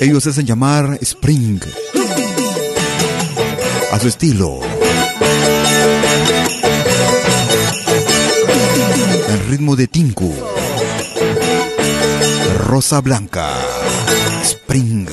Ellos 0.01 0.25
hacen 0.25 0.47
llamar 0.47 0.97
Spring. 0.99 1.61
A 3.91 3.99
su 3.99 4.07
estilo. 4.07 4.74
Ritmo 9.35 9.75
de 9.75 9.87
Tinku. 9.87 10.33
Rosa 12.67 13.01
Blanca. 13.01 13.49
Spring. 14.43 15.07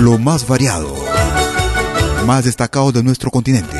Lo 0.00 0.18
más 0.18 0.46
variado. 0.46 0.94
Más 2.26 2.44
destacado 2.44 2.92
de 2.92 3.02
nuestro 3.02 3.30
continente. 3.30 3.76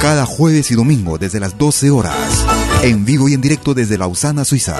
Cada 0.00 0.24
jueves 0.24 0.70
y 0.70 0.74
domingo 0.74 1.18
desde 1.18 1.40
las 1.40 1.58
12 1.58 1.90
horas. 1.90 2.16
En 2.82 3.04
vivo 3.04 3.28
y 3.28 3.34
en 3.34 3.40
directo 3.40 3.74
desde 3.74 3.98
Lausana, 3.98 4.44
Suiza. 4.44 4.76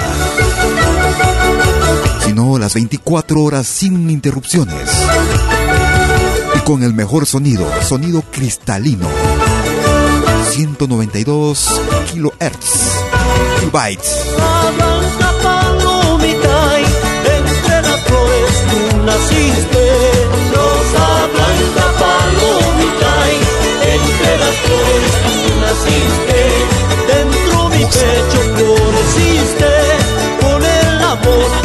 Sino 2.24 2.58
las 2.58 2.74
24 2.74 3.42
horas 3.42 3.66
sin 3.66 4.10
interrupciones. 4.10 4.88
Con 6.64 6.82
el 6.82 6.94
mejor 6.94 7.26
sonido, 7.26 7.68
sonido 7.82 8.22
cristalino. 8.30 9.08
192 10.52 11.80
kilohertz. 12.12 13.02
Bytes. 13.72 14.26
Dentro 27.06 27.68
mi 27.70 27.84
pecho 27.84 28.40
floreciste 28.54 29.66
con 30.40 30.62
el 30.62 31.02
amor. 31.02 31.61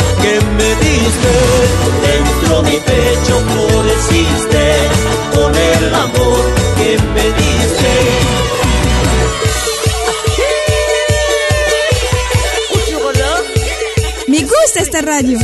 Dentro 2.48 2.64
mi 2.64 2.80
pecho 2.80 3.44
floreciste 3.46 4.76
con 5.36 5.54
el 5.54 5.94
amor 5.94 6.40
que 6.78 6.98
me 7.14 7.24
diste. 7.24 7.94
Me 14.28 14.42
gusta 14.44 14.80
esta 14.80 15.02
radio. 15.02 15.40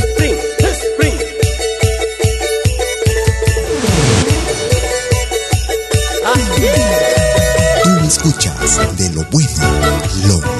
Tú 7.82 7.90
escuchas 8.06 8.96
de 8.96 9.10
lo 9.10 9.24
bueno, 9.24 10.00
lo 10.26 10.53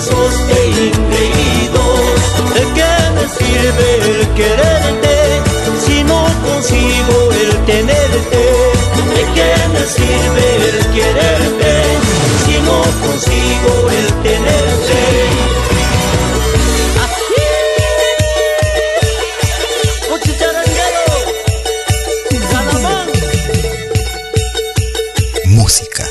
maravillosos 0.00 0.34
e 0.48 0.60
ingreídos. 0.86 2.20
¿De 2.54 2.62
qué 2.74 2.94
me 3.14 3.24
sirve 3.36 3.88
el 4.10 4.28
quererte 4.34 5.16
si 5.86 6.04
no 6.04 6.24
consigo 6.42 7.32
el 7.32 7.64
tenerte? 7.66 8.42
¿De 9.14 9.22
qué 9.34 9.68
me 9.72 9.86
sirve 9.86 10.44
el 10.68 10.78
quererte 10.94 11.72
si 12.46 12.54
no 12.62 12.82
consigo 13.06 13.90
el 13.90 14.06
tenerte? 14.22 15.00
música. 25.46 26.09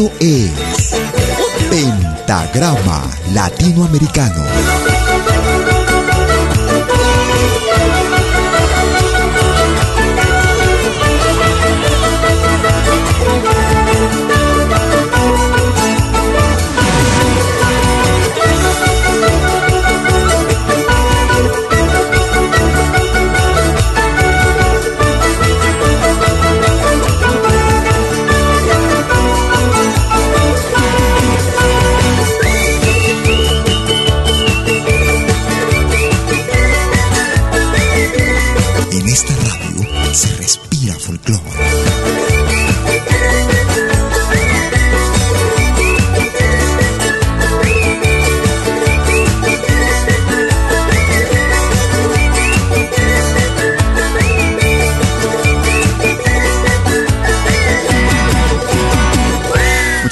Esto 0.00 0.12
es 0.18 0.94
Pentagrama 1.68 3.04
Latinoamericano. 3.34 4.79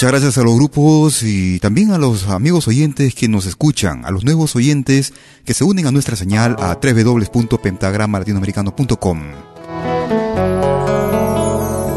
Gracias 0.08 0.38
a 0.38 0.42
los 0.42 0.54
grupos 0.54 1.22
y 1.22 1.60
también 1.60 1.90
a 1.90 1.98
los 1.98 2.28
amigos 2.28 2.66
oyentes 2.66 3.14
que 3.14 3.28
nos 3.28 3.44
escuchan, 3.44 4.06
a 4.06 4.10
los 4.10 4.24
nuevos 4.24 4.56
oyentes 4.56 5.12
que 5.44 5.52
se 5.52 5.64
unen 5.64 5.86
a 5.86 5.92
nuestra 5.92 6.16
señal 6.16 6.56
a 6.60 6.78
www.pentagramalatinoamericano.com. 6.82 9.20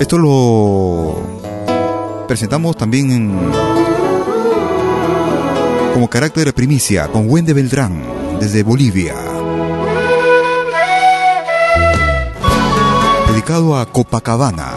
Esto 0.01 0.17
lo 0.17 1.21
presentamos 2.27 2.75
también 2.75 3.39
como 5.93 6.09
carácter 6.09 6.47
de 6.47 6.51
primicia 6.51 7.07
con 7.07 7.29
Wende 7.29 7.53
Beltrán 7.53 8.03
desde 8.41 8.63
Bolivia. 8.63 9.15
Dedicado 13.29 13.77
a 13.77 13.85
Copacabana. 13.85 14.73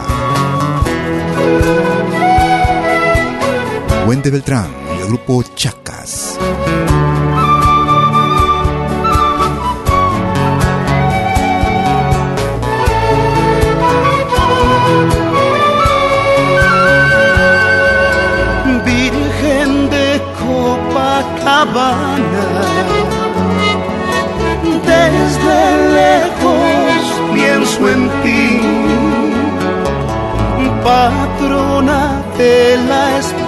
Wende 4.05 4.29
Beltrán 4.29 4.67
y 4.95 5.01
el 5.01 5.07
grupo 5.07 5.41
Chacas. 5.55 6.37
Virgen 18.85 19.89
de 19.89 20.21
Copacabana, 20.39 22.15
desde 24.85 25.57
lejos 25.95 27.01
pienso 27.33 27.89
en 27.89 28.09
ti, 28.21 28.61
patrona 30.83 32.21
de 32.37 32.77
la 32.87 33.17
esperanza. 33.17 33.44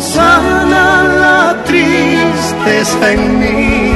Sana 0.00 1.04
la 1.22 1.62
tristeza 1.64 3.12
en 3.12 3.38
mí, 3.38 3.92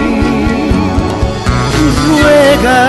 ruega 2.07 2.85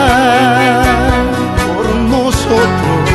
por 1.66 1.86
nosotros, 2.14 3.06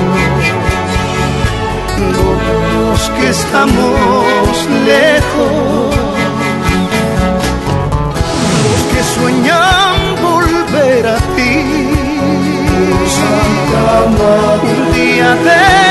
los 2.75 3.11
que 3.11 3.29
estamos 3.29 4.55
lejos, 4.87 5.95
los 8.65 8.83
que 8.93 9.03
sueñan 9.15 9.95
volver 10.21 11.07
a 11.07 11.19
ti. 11.37 11.89
Un 14.63 14.93
día 14.95 15.31
otro 15.45 15.88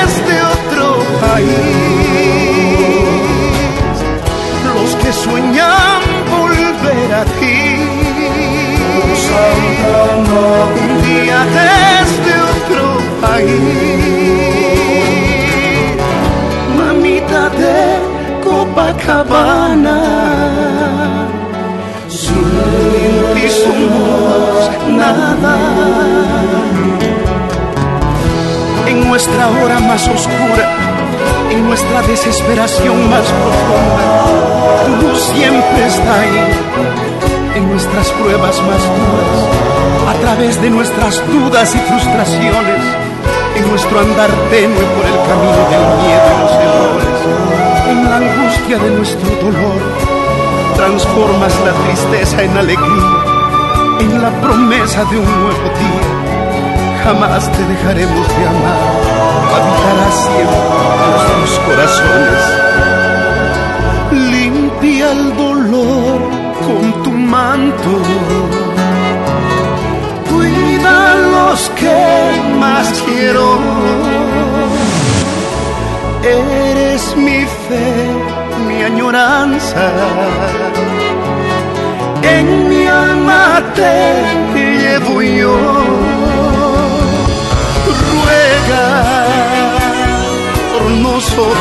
los 4.66 4.96
que 4.96 5.12
sueñan 5.14 6.02
volver 6.32 7.14
a 7.14 7.24
ti. 7.40 7.60
Un 10.80 11.02
día 11.04 11.40
desde 11.60 12.34
otro 12.56 12.86
país, 13.22 13.58
mamita 16.78 17.50
de 17.50 17.80
Copacabana. 18.44 20.00
Sin 22.08 22.46
ti 23.34 23.48
somos 23.50 24.70
nada 24.90 25.56
en 28.88 28.98
nuestra 29.08 29.50
hora 29.50 29.80
más 29.80 30.08
oscura, 30.08 30.66
en 31.50 31.68
nuestra 31.68 32.02
desesperación 32.04 33.10
más 33.10 33.26
profunda, 33.26 35.00
tú 35.00 35.16
siempre 35.34 35.86
estás 35.86 36.08
ahí, 36.08 36.52
en 37.56 37.70
nuestras 37.70 38.10
pruebas 38.12 38.62
más 38.62 38.82
duras, 38.82 39.40
a 40.10 40.14
través 40.22 40.62
de 40.62 40.70
nuestras 40.70 41.22
dudas 41.28 41.76
y 41.76 41.80
frustraciones, 41.80 42.82
en 43.56 43.70
nuestro 43.70 44.00
andar 44.00 44.30
tenue 44.50 44.84
por 44.96 45.06
el 45.06 45.20
camino 45.30 45.62
del 45.72 45.86
miedo 46.02 46.28
y 46.34 46.42
los 46.42 46.54
errores, 46.68 47.20
en 47.90 48.04
la 48.10 48.18
angustia 48.18 48.78
de 48.78 48.90
nuestro 48.92 49.30
dolor, 49.42 49.82
transformas 50.76 51.54
la 51.66 51.74
tristeza 51.86 52.44
en 52.44 52.58
alegría, 52.58 53.18
en 54.00 54.22
la 54.22 54.30
promesa 54.42 55.04
de 55.06 55.18
un 55.18 55.26
nuevo 55.26 55.64
día 55.80 56.37
jamás 57.08 57.50
te 57.54 57.64
dejaremos 57.64 58.28
de 58.28 58.44
amar, 58.54 58.82
habitarás 59.56 60.16
siempre 60.26 60.68
nuestros 61.12 61.52
corazones. 61.68 62.44
Limpia 64.34 65.06
el 65.14 65.38
dolor 65.38 66.20
con 66.66 66.84
tu 67.04 67.12
manto, 67.12 67.92
cuida 70.30 70.92
a 71.14 71.16
los 71.36 71.60
que 71.80 72.02
más 72.60 72.86
quiero. 73.06 73.46
Eres 76.24 77.16
mi 77.16 77.42
fe, 77.68 77.90
mi 78.68 78.84
añoranza, 78.84 79.86
en 82.22 82.68
mi 82.68 82.86
alma 82.86 83.64
te 83.76 83.94
llevo 84.58 85.22
yo 85.22 85.87
por 90.74 90.92
nosotros, 90.92 91.56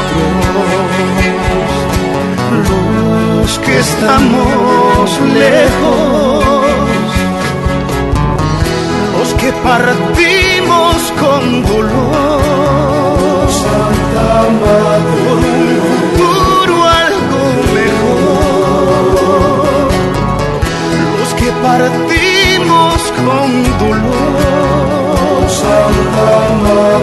los 3.42 3.58
que 3.60 3.78
estamos 3.78 5.20
lejos, 5.34 6.44
los 9.18 9.34
que 9.34 9.52
partimos 9.52 11.12
con 11.20 11.62
dolor, 11.64 12.40
Santa 13.50 14.48
Madre, 14.60 15.76
partimos 21.62 23.12
con 23.16 23.78
dolor, 23.78 24.85
Santa 25.60 26.32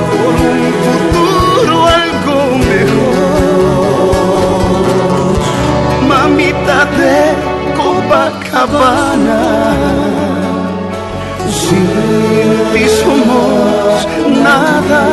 por 0.09 0.33
un 0.51 0.63
futuro 0.85 1.75
algo 2.01 2.37
mejor. 2.71 4.13
Mami, 6.07 6.47
mamita 6.53 6.79
de 6.99 7.15
Copacabana. 7.77 9.41
Sin 11.61 11.87
ti 12.73 12.85
somos 13.01 13.95
nada. 14.47 15.03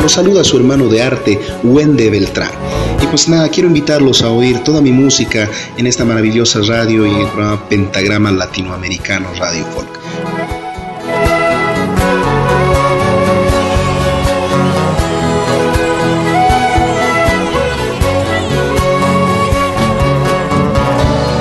Nos 0.00 0.12
saluda 0.12 0.42
su 0.42 0.56
hermano 0.56 0.86
de 0.88 1.02
arte, 1.02 1.38
Wende 1.62 2.10
Beltrán. 2.10 2.71
Y 3.02 3.06
pues 3.08 3.28
nada, 3.28 3.48
quiero 3.48 3.66
invitarlos 3.66 4.22
a 4.22 4.30
oír 4.30 4.60
toda 4.60 4.80
mi 4.80 4.92
música 4.92 5.48
en 5.76 5.88
esta 5.88 6.04
maravillosa 6.04 6.60
radio 6.60 7.04
y 7.04 7.22
el 7.22 7.26
programa 7.26 7.68
Pentagrama 7.68 8.30
Latinoamericano 8.30 9.28
Radio 9.38 9.64
Folk. 9.66 9.98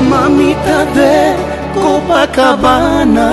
Mamita 0.09 0.85
de 0.95 1.35
Copacabana. 1.75 3.29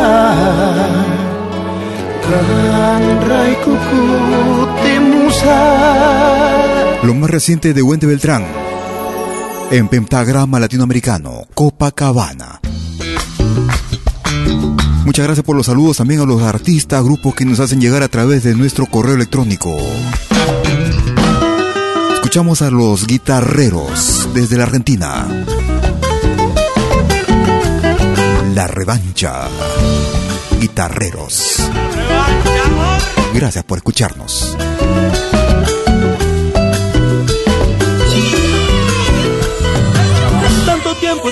Ran, 2.30 3.54
cucú, 3.64 4.68
musa. 5.00 6.37
Lo 7.02 7.14
más 7.14 7.30
reciente 7.30 7.72
de 7.72 7.82
Wende 7.82 8.06
Beltrán. 8.06 8.44
En 9.70 9.88
Pentagrama 9.88 10.58
Latinoamericano, 10.58 11.42
Copacabana. 11.54 12.60
Muchas 15.04 15.24
gracias 15.24 15.44
por 15.44 15.56
los 15.56 15.66
saludos 15.66 15.96
también 15.96 16.20
a 16.20 16.26
los 16.26 16.42
artistas, 16.42 17.02
grupos 17.02 17.34
que 17.34 17.44
nos 17.44 17.60
hacen 17.60 17.80
llegar 17.80 18.02
a 18.02 18.08
través 18.08 18.42
de 18.44 18.54
nuestro 18.54 18.86
correo 18.86 19.14
electrónico. 19.14 19.74
Escuchamos 22.14 22.60
a 22.60 22.70
los 22.70 23.06
guitarreros 23.06 24.28
desde 24.34 24.58
la 24.58 24.64
Argentina. 24.64 25.26
La 28.54 28.66
revancha. 28.66 29.48
Guitarreros. 30.60 31.62
Gracias 33.32 33.64
por 33.64 33.78
escucharnos. 33.78 34.56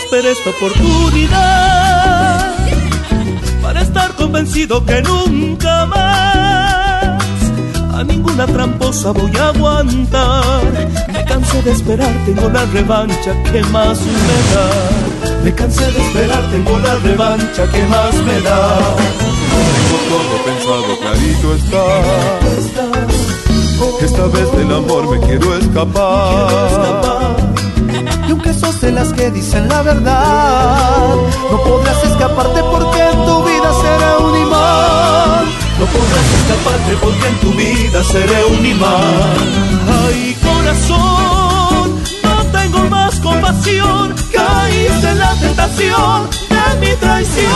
Esperé 0.06 0.30
esta 0.30 0.50
oportunidad 0.50 2.54
para 3.60 3.82
estar 3.82 4.14
convencido 4.14 4.84
que 4.84 5.02
nunca 5.02 5.84
más 5.86 7.24
a 7.92 8.04
ninguna 8.04 8.46
tramposa 8.46 9.10
voy 9.10 9.36
a 9.36 9.48
aguantar. 9.48 10.62
Me 11.12 11.24
cansé 11.24 11.60
de 11.62 11.72
esperar, 11.72 12.14
tengo 12.24 12.48
la 12.50 12.64
revancha 12.66 13.34
que 13.50 13.64
más 13.64 14.00
me 14.00 14.54
da. 14.54 14.70
Me 15.42 15.52
cansé 15.52 15.90
de 15.90 16.00
esperar, 16.00 16.44
tengo 16.52 16.78
la 16.78 16.94
revancha 16.96 17.66
que 17.72 17.82
más 17.86 18.14
me 18.14 18.40
da. 18.42 18.78
Tengo 19.74 19.98
todo 20.08 20.36
pensado, 20.46 20.96
clarito 21.00 21.52
está. 21.56 21.84
Esta 24.04 24.26
vez 24.26 24.52
del 24.56 24.72
amor 24.72 25.10
me 25.10 25.18
quiero 25.26 25.56
escapar. 25.56 27.55
Y 28.26 28.30
aunque 28.32 28.52
sos 28.52 28.80
de 28.80 28.90
las 28.90 29.12
que 29.12 29.30
dicen 29.30 29.68
la 29.68 29.82
verdad, 29.82 31.14
no 31.50 31.62
podrás 31.62 32.02
escaparte 32.04 32.60
porque 32.72 33.00
en 33.00 33.24
tu 33.24 33.44
vida 33.44 33.72
será 33.82 34.18
un 34.18 34.36
imán. 34.36 35.44
No 35.78 35.86
podrás 35.86 36.26
escaparte 36.40 36.96
porque 37.00 37.26
en 37.28 37.36
tu 37.40 37.50
vida 37.52 38.02
seré 38.02 38.44
un 38.46 38.66
imán. 38.66 39.36
Ay, 40.06 40.36
corazón, 40.42 42.02
no 42.24 42.44
tengo 42.50 42.78
más 42.90 43.20
compasión. 43.20 44.14
Caíste 44.32 45.10
en 45.10 45.18
la 45.18 45.34
tentación 45.34 46.28
de 46.50 46.86
mi 46.86 46.96
traición. 46.96 47.52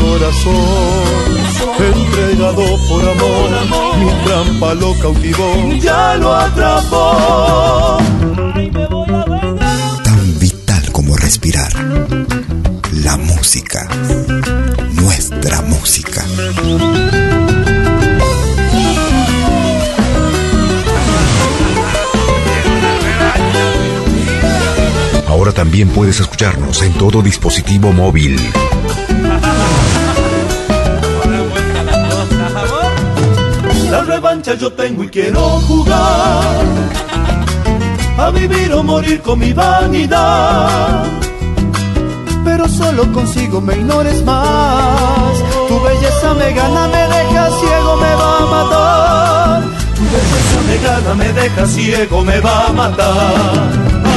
Corazón, 0.00 1.38
entregado 1.78 2.64
por 2.88 3.08
amor, 3.08 3.50
mi 3.98 4.10
trampa 4.24 4.74
lo 4.74 4.92
cautivó. 5.00 5.72
Ya 5.80 6.16
lo 6.16 6.34
atrapó. 6.34 7.98
Respirar. 11.24 11.72
La 13.02 13.16
música. 13.16 13.88
Nuestra 14.92 15.62
música. 15.62 16.22
Ahora 25.26 25.52
también 25.52 25.88
puedes 25.88 26.20
escucharnos 26.20 26.82
en 26.82 26.92
todo 26.92 27.22
dispositivo 27.22 27.90
móvil. 27.90 28.38
La 33.90 34.02
revancha 34.02 34.54
yo 34.56 34.70
tengo 34.74 35.04
y 35.04 35.08
quiero 35.08 35.40
jugar. 35.60 37.13
A 38.16 38.30
vivir 38.30 38.72
o 38.72 38.82
morir 38.82 39.20
con 39.22 39.38
mi 39.38 39.52
vanidad. 39.52 41.04
Pero 42.44 42.68
solo 42.68 43.10
consigo 43.12 43.60
me 43.60 43.74
ignores 43.74 44.24
más. 44.24 45.34
Tu 45.68 45.80
belleza 45.82 46.34
me 46.34 46.52
gana, 46.52 46.86
me 46.88 47.02
deja 47.08 47.50
ciego, 47.60 47.96
me 47.96 48.14
va 48.14 48.38
a 48.38 48.46
matar. 48.54 49.62
Tu 49.96 50.04
belleza 50.14 50.60
me 50.68 50.76
gana, 50.78 51.14
me 51.14 51.32
deja 51.32 51.66
ciego, 51.66 52.24
me 52.24 52.40
va 52.40 52.66
a 52.68 52.72
matar. 52.72 53.70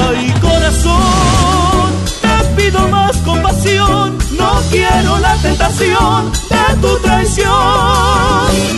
Ay, 0.07 0.33
corazón, 0.41 1.91
te 2.21 2.61
pido 2.61 2.87
más 2.89 3.17
compasión. 3.17 4.17
No 4.37 4.61
quiero 4.69 5.17
la 5.19 5.35
tentación 5.37 6.31
de 6.31 6.75
tu 6.81 6.97
traición. 6.99 7.55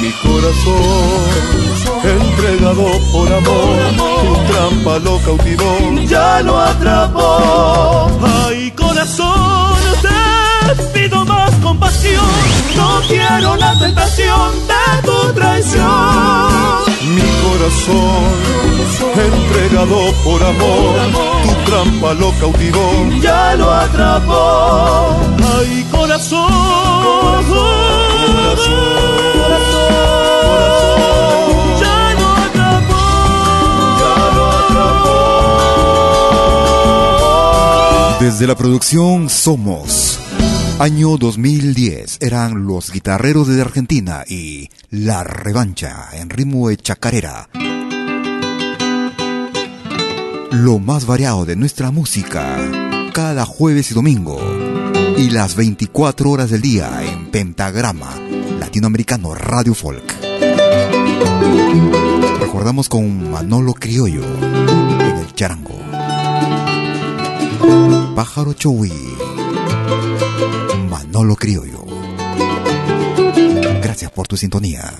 Mi 0.01 0.11
corazón, 0.23 1.68
entregado 2.03 2.85
por 3.11 3.31
amor, 3.31 3.77
tu 4.21 4.53
trampa 4.53 4.99
lo 4.99 5.17
cautivó. 5.19 5.77
Ya 6.07 6.41
lo 6.41 6.59
atrapó. 6.59 8.09
Ay, 8.45 8.71
corazón, 8.71 9.73
te 10.01 10.83
pido 10.93 11.25
más 11.25 11.51
compasión. 11.61 12.25
No 12.75 13.01
quiero 13.07 13.55
la 13.55 13.77
tentación 13.79 14.51
de 14.67 15.07
tu 15.07 15.33
traición. 15.33 15.85
Mi 17.15 17.27
corazón, 17.43 18.23
entregado 19.15 20.13
por 20.23 20.43
amor, 20.43 20.95
tu 21.43 21.71
trampa 21.71 22.13
lo 22.13 22.31
cautivó. 22.39 22.91
Ya 23.21 23.55
lo 23.55 23.73
atrapó. 23.73 25.17
Ay, 25.57 25.85
corazón. 25.91 26.49
Ya 28.59 29.78
Desde 38.19 38.47
la 38.47 38.55
producción 38.55 39.29
Somos. 39.29 40.19
Año 40.77 41.15
2010 41.15 42.17
eran 42.19 42.67
los 42.67 42.91
guitarreros 42.91 43.47
de 43.47 43.61
Argentina 43.61 44.25
y 44.27 44.69
La 44.89 45.23
Revancha 45.23 46.09
en 46.11 46.29
ritmo 46.29 46.67
de 46.67 46.75
chacarera. 46.75 47.47
Lo 50.51 50.79
más 50.79 51.05
variado 51.05 51.45
de 51.45 51.55
nuestra 51.55 51.91
música, 51.91 52.59
cada 53.13 53.45
jueves 53.45 53.91
y 53.91 53.93
domingo. 53.93 54.37
Y 55.17 55.29
las 55.29 55.55
24 55.55 56.29
horas 56.29 56.49
del 56.49 56.61
día 56.61 57.01
en 57.01 57.31
Pentagrama 57.31 58.19
Latinoamericano 58.59 59.33
Radio 59.33 59.73
Folk. 59.73 60.13
Recordamos 62.41 62.89
con 62.89 63.31
Manolo 63.31 63.73
Criollo 63.73 64.23
en 64.41 65.17
el 65.19 65.33
charango. 65.35 65.79
Pájaro 68.19 68.51
Chowi. 68.51 68.91
Manolo 70.89 71.37
Criollo. 71.37 71.85
Gracias 73.81 74.11
por 74.11 74.27
tu 74.27 74.35
sintonía. 74.35 74.91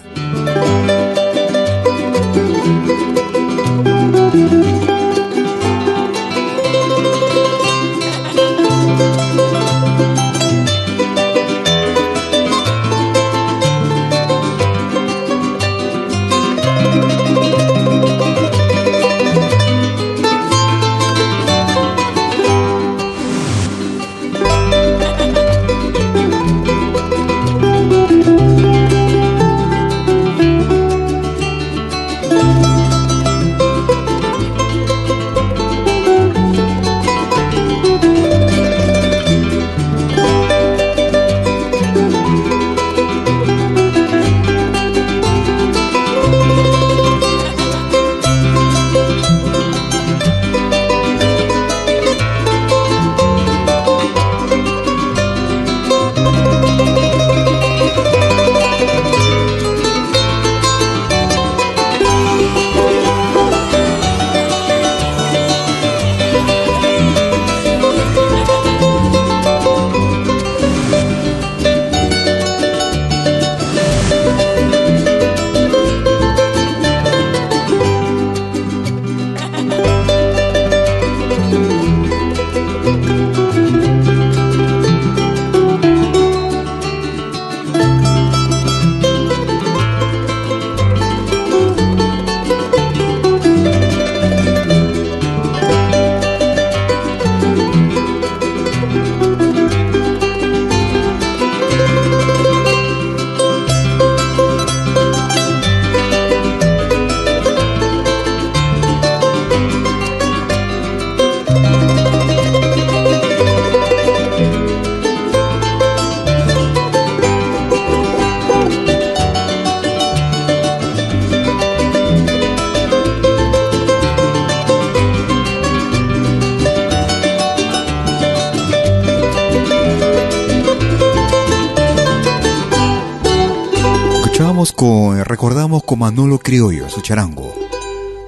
Con 136.50 136.58
Manolo 136.58 136.80
Criollo, 136.80 136.90
su 136.90 137.02
charango. 137.02 137.54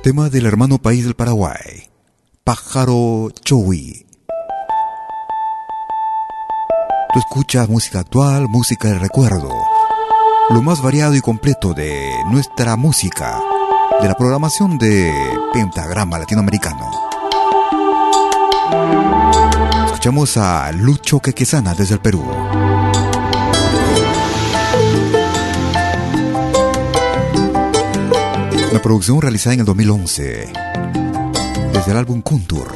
Tema 0.03 0.30
del 0.30 0.45
hermano 0.45 0.77
país 0.77 1.03
del 1.03 1.15
Paraguay, 1.15 1.89
Pájaro 2.43 3.30
Chowi. 3.43 4.06
Tú 7.14 7.19
escuchas 7.19 7.68
música 7.68 7.99
actual, 7.99 8.48
música 8.48 8.89
de 8.89 8.99
recuerdo. 8.99 9.52
Lo 10.49 10.61
más 10.61 10.81
variado 10.81 11.15
y 11.15 11.22
completo 11.22 11.73
de 11.73 12.11
nuestra 12.31 12.76
música, 12.76 13.39
de 14.02 14.07
la 14.07 14.15
programación 14.15 14.77
de 14.77 15.11
Pentagrama 15.53 16.19
Latinoamericano. 16.19 16.91
Escuchamos 19.85 20.38
a 20.38 20.72
Lucho 20.72 21.19
Quequesana 21.19 21.73
desde 21.73 21.95
el 21.95 22.02
Perú. 22.02 22.23
Una 28.72 28.81
producción 28.81 29.22
realizada 29.22 29.53
en 29.53 29.60
el 29.60 29.65
2011 29.65 30.53
desde 31.73 31.91
el 31.91 31.98
álbum 31.98 32.22
Kuntur, 32.22 32.72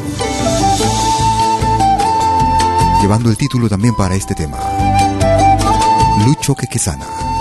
llevando 3.02 3.30
el 3.30 3.38
título 3.38 3.70
también 3.70 3.96
para 3.96 4.14
este 4.14 4.36
tema, 4.36 4.60
Lucho 6.26 6.54
Quequesana. 6.54 7.35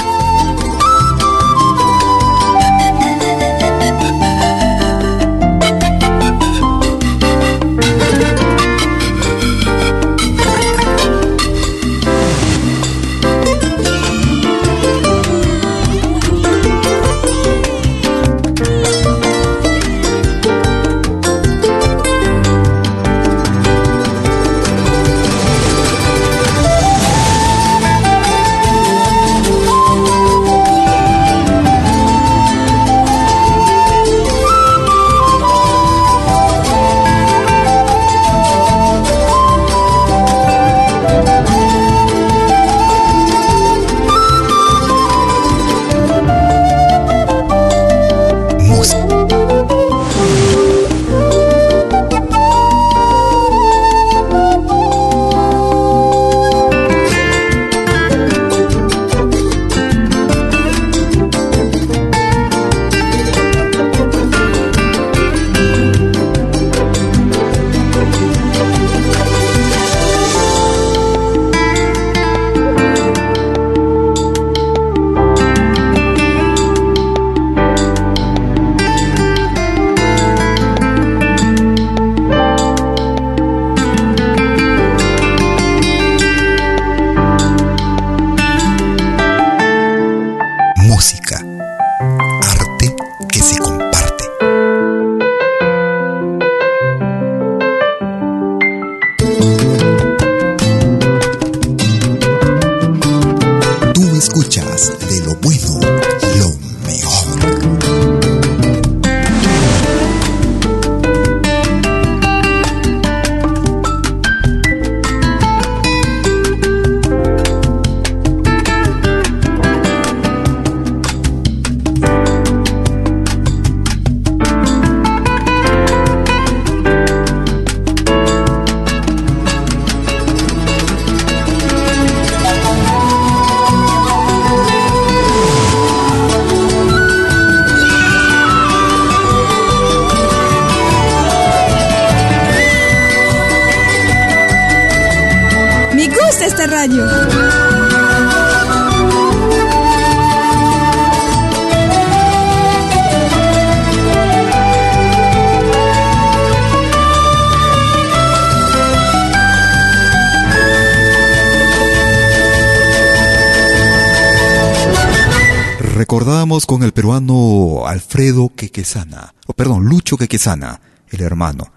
Con 166.62 166.84
el 166.84 166.92
peruano 166.92 167.84
Alfredo 167.84 168.48
Quequesana, 168.54 169.34
o 169.48 169.54
perdón, 169.54 169.86
Lucho 169.86 170.16
Quequesana, 170.16 170.80
el 171.10 171.20
hermano, 171.20 171.72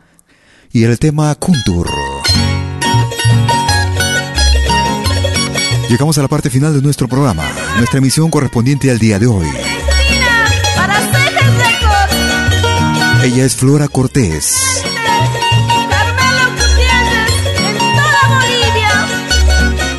y 0.72 0.84
el 0.84 1.00
tema 1.00 1.34
Kuntur. 1.34 1.90
Llegamos 5.90 6.20
a 6.20 6.22
la 6.22 6.28
parte 6.28 6.52
final 6.52 6.76
de 6.76 6.84
nuestro 6.84 7.08
programa, 7.08 7.44
nuestra 7.78 7.98
emisión 7.98 8.30
correspondiente 8.30 8.92
al 8.92 9.00
día 9.00 9.18
de 9.18 9.26
hoy. 9.26 9.48
Ella 13.24 13.46
es 13.46 13.56
Flora 13.56 13.88
Cortés. 13.88 14.54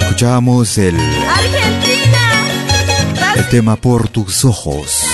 Escuchamos 0.00 0.78
el 0.78 0.96
el 3.39 3.48
tema 3.48 3.77
Por 3.77 4.09
tus 4.09 4.44
ojos. 4.44 5.05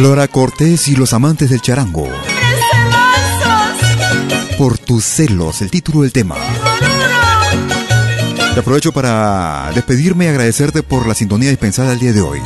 Flora 0.00 0.28
Cortés 0.28 0.88
y 0.88 0.96
los 0.96 1.12
amantes 1.12 1.50
del 1.50 1.60
charango. 1.60 2.08
Por 4.56 4.78
tus 4.78 5.04
celos, 5.04 5.60
el 5.60 5.70
título 5.70 6.00
del 6.00 6.10
tema. 6.10 6.36
Te 8.54 8.60
aprovecho 8.60 8.92
para 8.92 9.70
despedirme 9.74 10.24
y 10.24 10.28
agradecerte 10.28 10.82
por 10.82 11.06
la 11.06 11.14
sintonía 11.14 11.50
dispensada 11.50 11.92
el 11.92 11.98
día 11.98 12.14
de 12.14 12.22
hoy. 12.22 12.40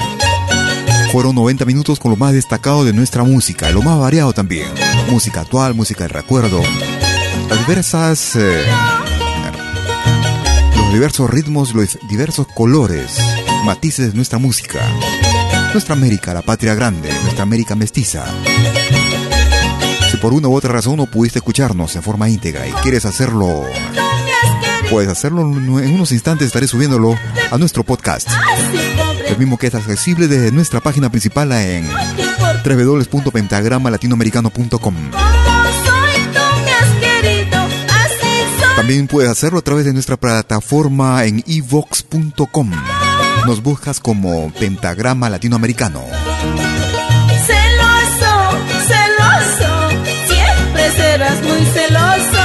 Fueron 1.13 1.37
90 1.37 1.65
minutos 1.65 2.01
con 2.01 2.11
lo 2.11 2.17
más 2.17 2.33
destacado 2.33 2.85
de 2.85 2.93
nuestra 2.93 3.23
música, 3.23 3.71
lo 3.71 3.83
más 3.83 4.01
variado 4.01 4.33
también. 4.33 4.67
Música 5.09 5.43
actual, 5.43 5.75
música 5.75 6.03
de 6.03 6.09
recuerdo, 6.09 6.61
las 7.49 7.59
diversas... 7.61 8.35
Eh, 8.35 8.65
los 10.77 10.93
diversos 10.93 11.31
ritmos, 11.31 11.73
los 11.73 12.01
diversos 12.09 12.49
colores, 12.53 13.17
matices 13.65 14.09
de 14.09 14.17
nuestra 14.17 14.41
música. 14.41 14.81
Nuestra 15.75 15.95
América, 15.95 16.33
la 16.33 16.41
patria 16.41 16.75
grande, 16.75 17.11
nuestra 17.23 17.43
América 17.43 17.75
mestiza. 17.75 18.25
Si 20.11 20.17
por 20.17 20.33
una 20.33 20.49
u 20.49 20.55
otra 20.55 20.73
razón 20.73 20.97
no 20.97 21.07
pudiste 21.07 21.41
escucharnos 21.41 21.95
en 21.97 22.03
forma 22.03 22.31
íntegra 22.31 22.67
y 22.67 22.73
quieres 22.75 23.05
hacerlo 23.05 23.65
Puedes 24.91 25.11
hacerlo 25.11 25.43
en 25.43 25.69
unos 25.69 26.13
instantes, 26.13 26.47
estaré 26.47 26.69
subiéndolo 26.69 27.19
a 27.51 27.59
nuestro 27.59 27.85
podcast. 27.85 28.29
El 29.27 29.37
mismo 29.39 29.59
que 29.59 29.67
es 29.67 29.75
accesible 29.75 30.29
desde 30.29 30.53
nuestra 30.53 30.81
página 30.81 31.11
principal 31.11 31.51
en 31.53 31.87
www.pentagramalatinoamericano.com. 32.65 34.95
También 38.77 39.09
puedes 39.09 39.31
hacerlo 39.31 39.59
a 39.59 39.63
través 39.63 39.87
de 39.87 39.93
nuestra 39.93 40.17
plataforma 40.17 41.25
en 41.25 41.43
evox.com. 41.47 42.71
Nos 43.47 43.63
buscas 43.63 44.01
como 44.01 44.51
Pentagrama 44.53 45.29
Latinoamericano. 45.29 46.03
Celoso, 47.47 48.59
celoso, 48.89 49.91
siempre 50.27 50.91
serás 50.97 51.43
muy 51.43 51.63
celoso. 51.67 52.41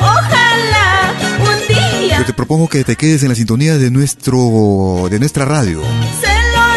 Ojalá 0.00 1.14
un 1.40 1.56
día. 1.66 2.18
Yo 2.18 2.26
te 2.26 2.34
propongo 2.34 2.68
que 2.68 2.84
te 2.84 2.96
quedes 2.96 3.22
en 3.22 3.30
la 3.30 3.34
sintonía 3.34 3.78
de 3.78 3.90
nuestro 3.90 5.08
de 5.10 5.18
nuestra 5.18 5.46
radio. 5.46 5.80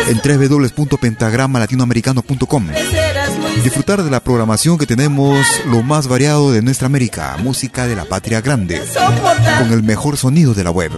En 0.07 0.21
www.pentagramalatinoamericano.com. 0.23 2.67
Disfrutar 3.63 4.01
de 4.01 4.09
la 4.09 4.21
programación 4.21 4.77
que 4.77 4.85
tenemos 4.85 5.45
lo 5.65 5.83
más 5.83 6.07
variado 6.07 6.53
de 6.53 6.61
nuestra 6.61 6.85
América, 6.85 7.35
música 7.43 7.85
de 7.85 7.97
la 7.97 8.05
patria 8.05 8.39
grande, 8.39 8.81
con 9.59 9.73
el 9.73 9.83
mejor 9.83 10.15
sonido 10.15 10.53
de 10.53 10.63
la 10.63 10.71
web. 10.71 10.93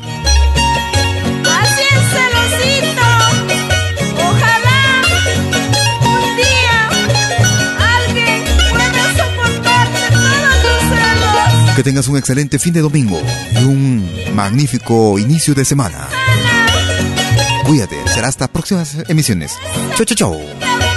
Que 11.79 11.83
tengas 11.83 12.09
un 12.09 12.17
excelente 12.17 12.59
fin 12.59 12.73
de 12.73 12.81
domingo 12.81 13.17
y 13.53 13.63
un 13.63 14.05
magnífico 14.35 15.17
inicio 15.17 15.55
de 15.55 15.63
semana. 15.63 16.09
Cuídate, 17.63 17.95
será 18.05 18.27
hasta 18.27 18.49
próximas 18.49 18.97
emisiones. 19.07 19.53
Chau, 19.95 20.05
chau, 20.05 20.17
chau. 20.17 20.88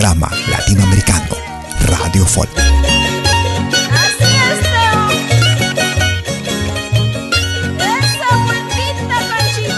Pentagrama 0.00 0.30
Latinoamericano, 0.48 1.36
Radio 1.84 2.24
Folk. 2.24 2.48
Así 2.56 4.24
es, 4.24 4.60
Teo. 4.64 4.96
Esa 7.76 8.30
vueltita, 8.46 9.16
Panchito. 9.28 9.76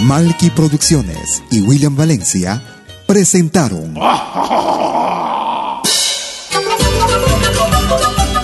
Malky 0.00 0.50
Producciones 0.50 1.40
y 1.52 1.60
William 1.60 1.94
Valencia 1.94 2.60
presentaron 3.06 3.94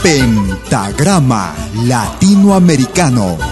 Pentagrama 0.04 1.56
Latinoamericano. 1.86 3.51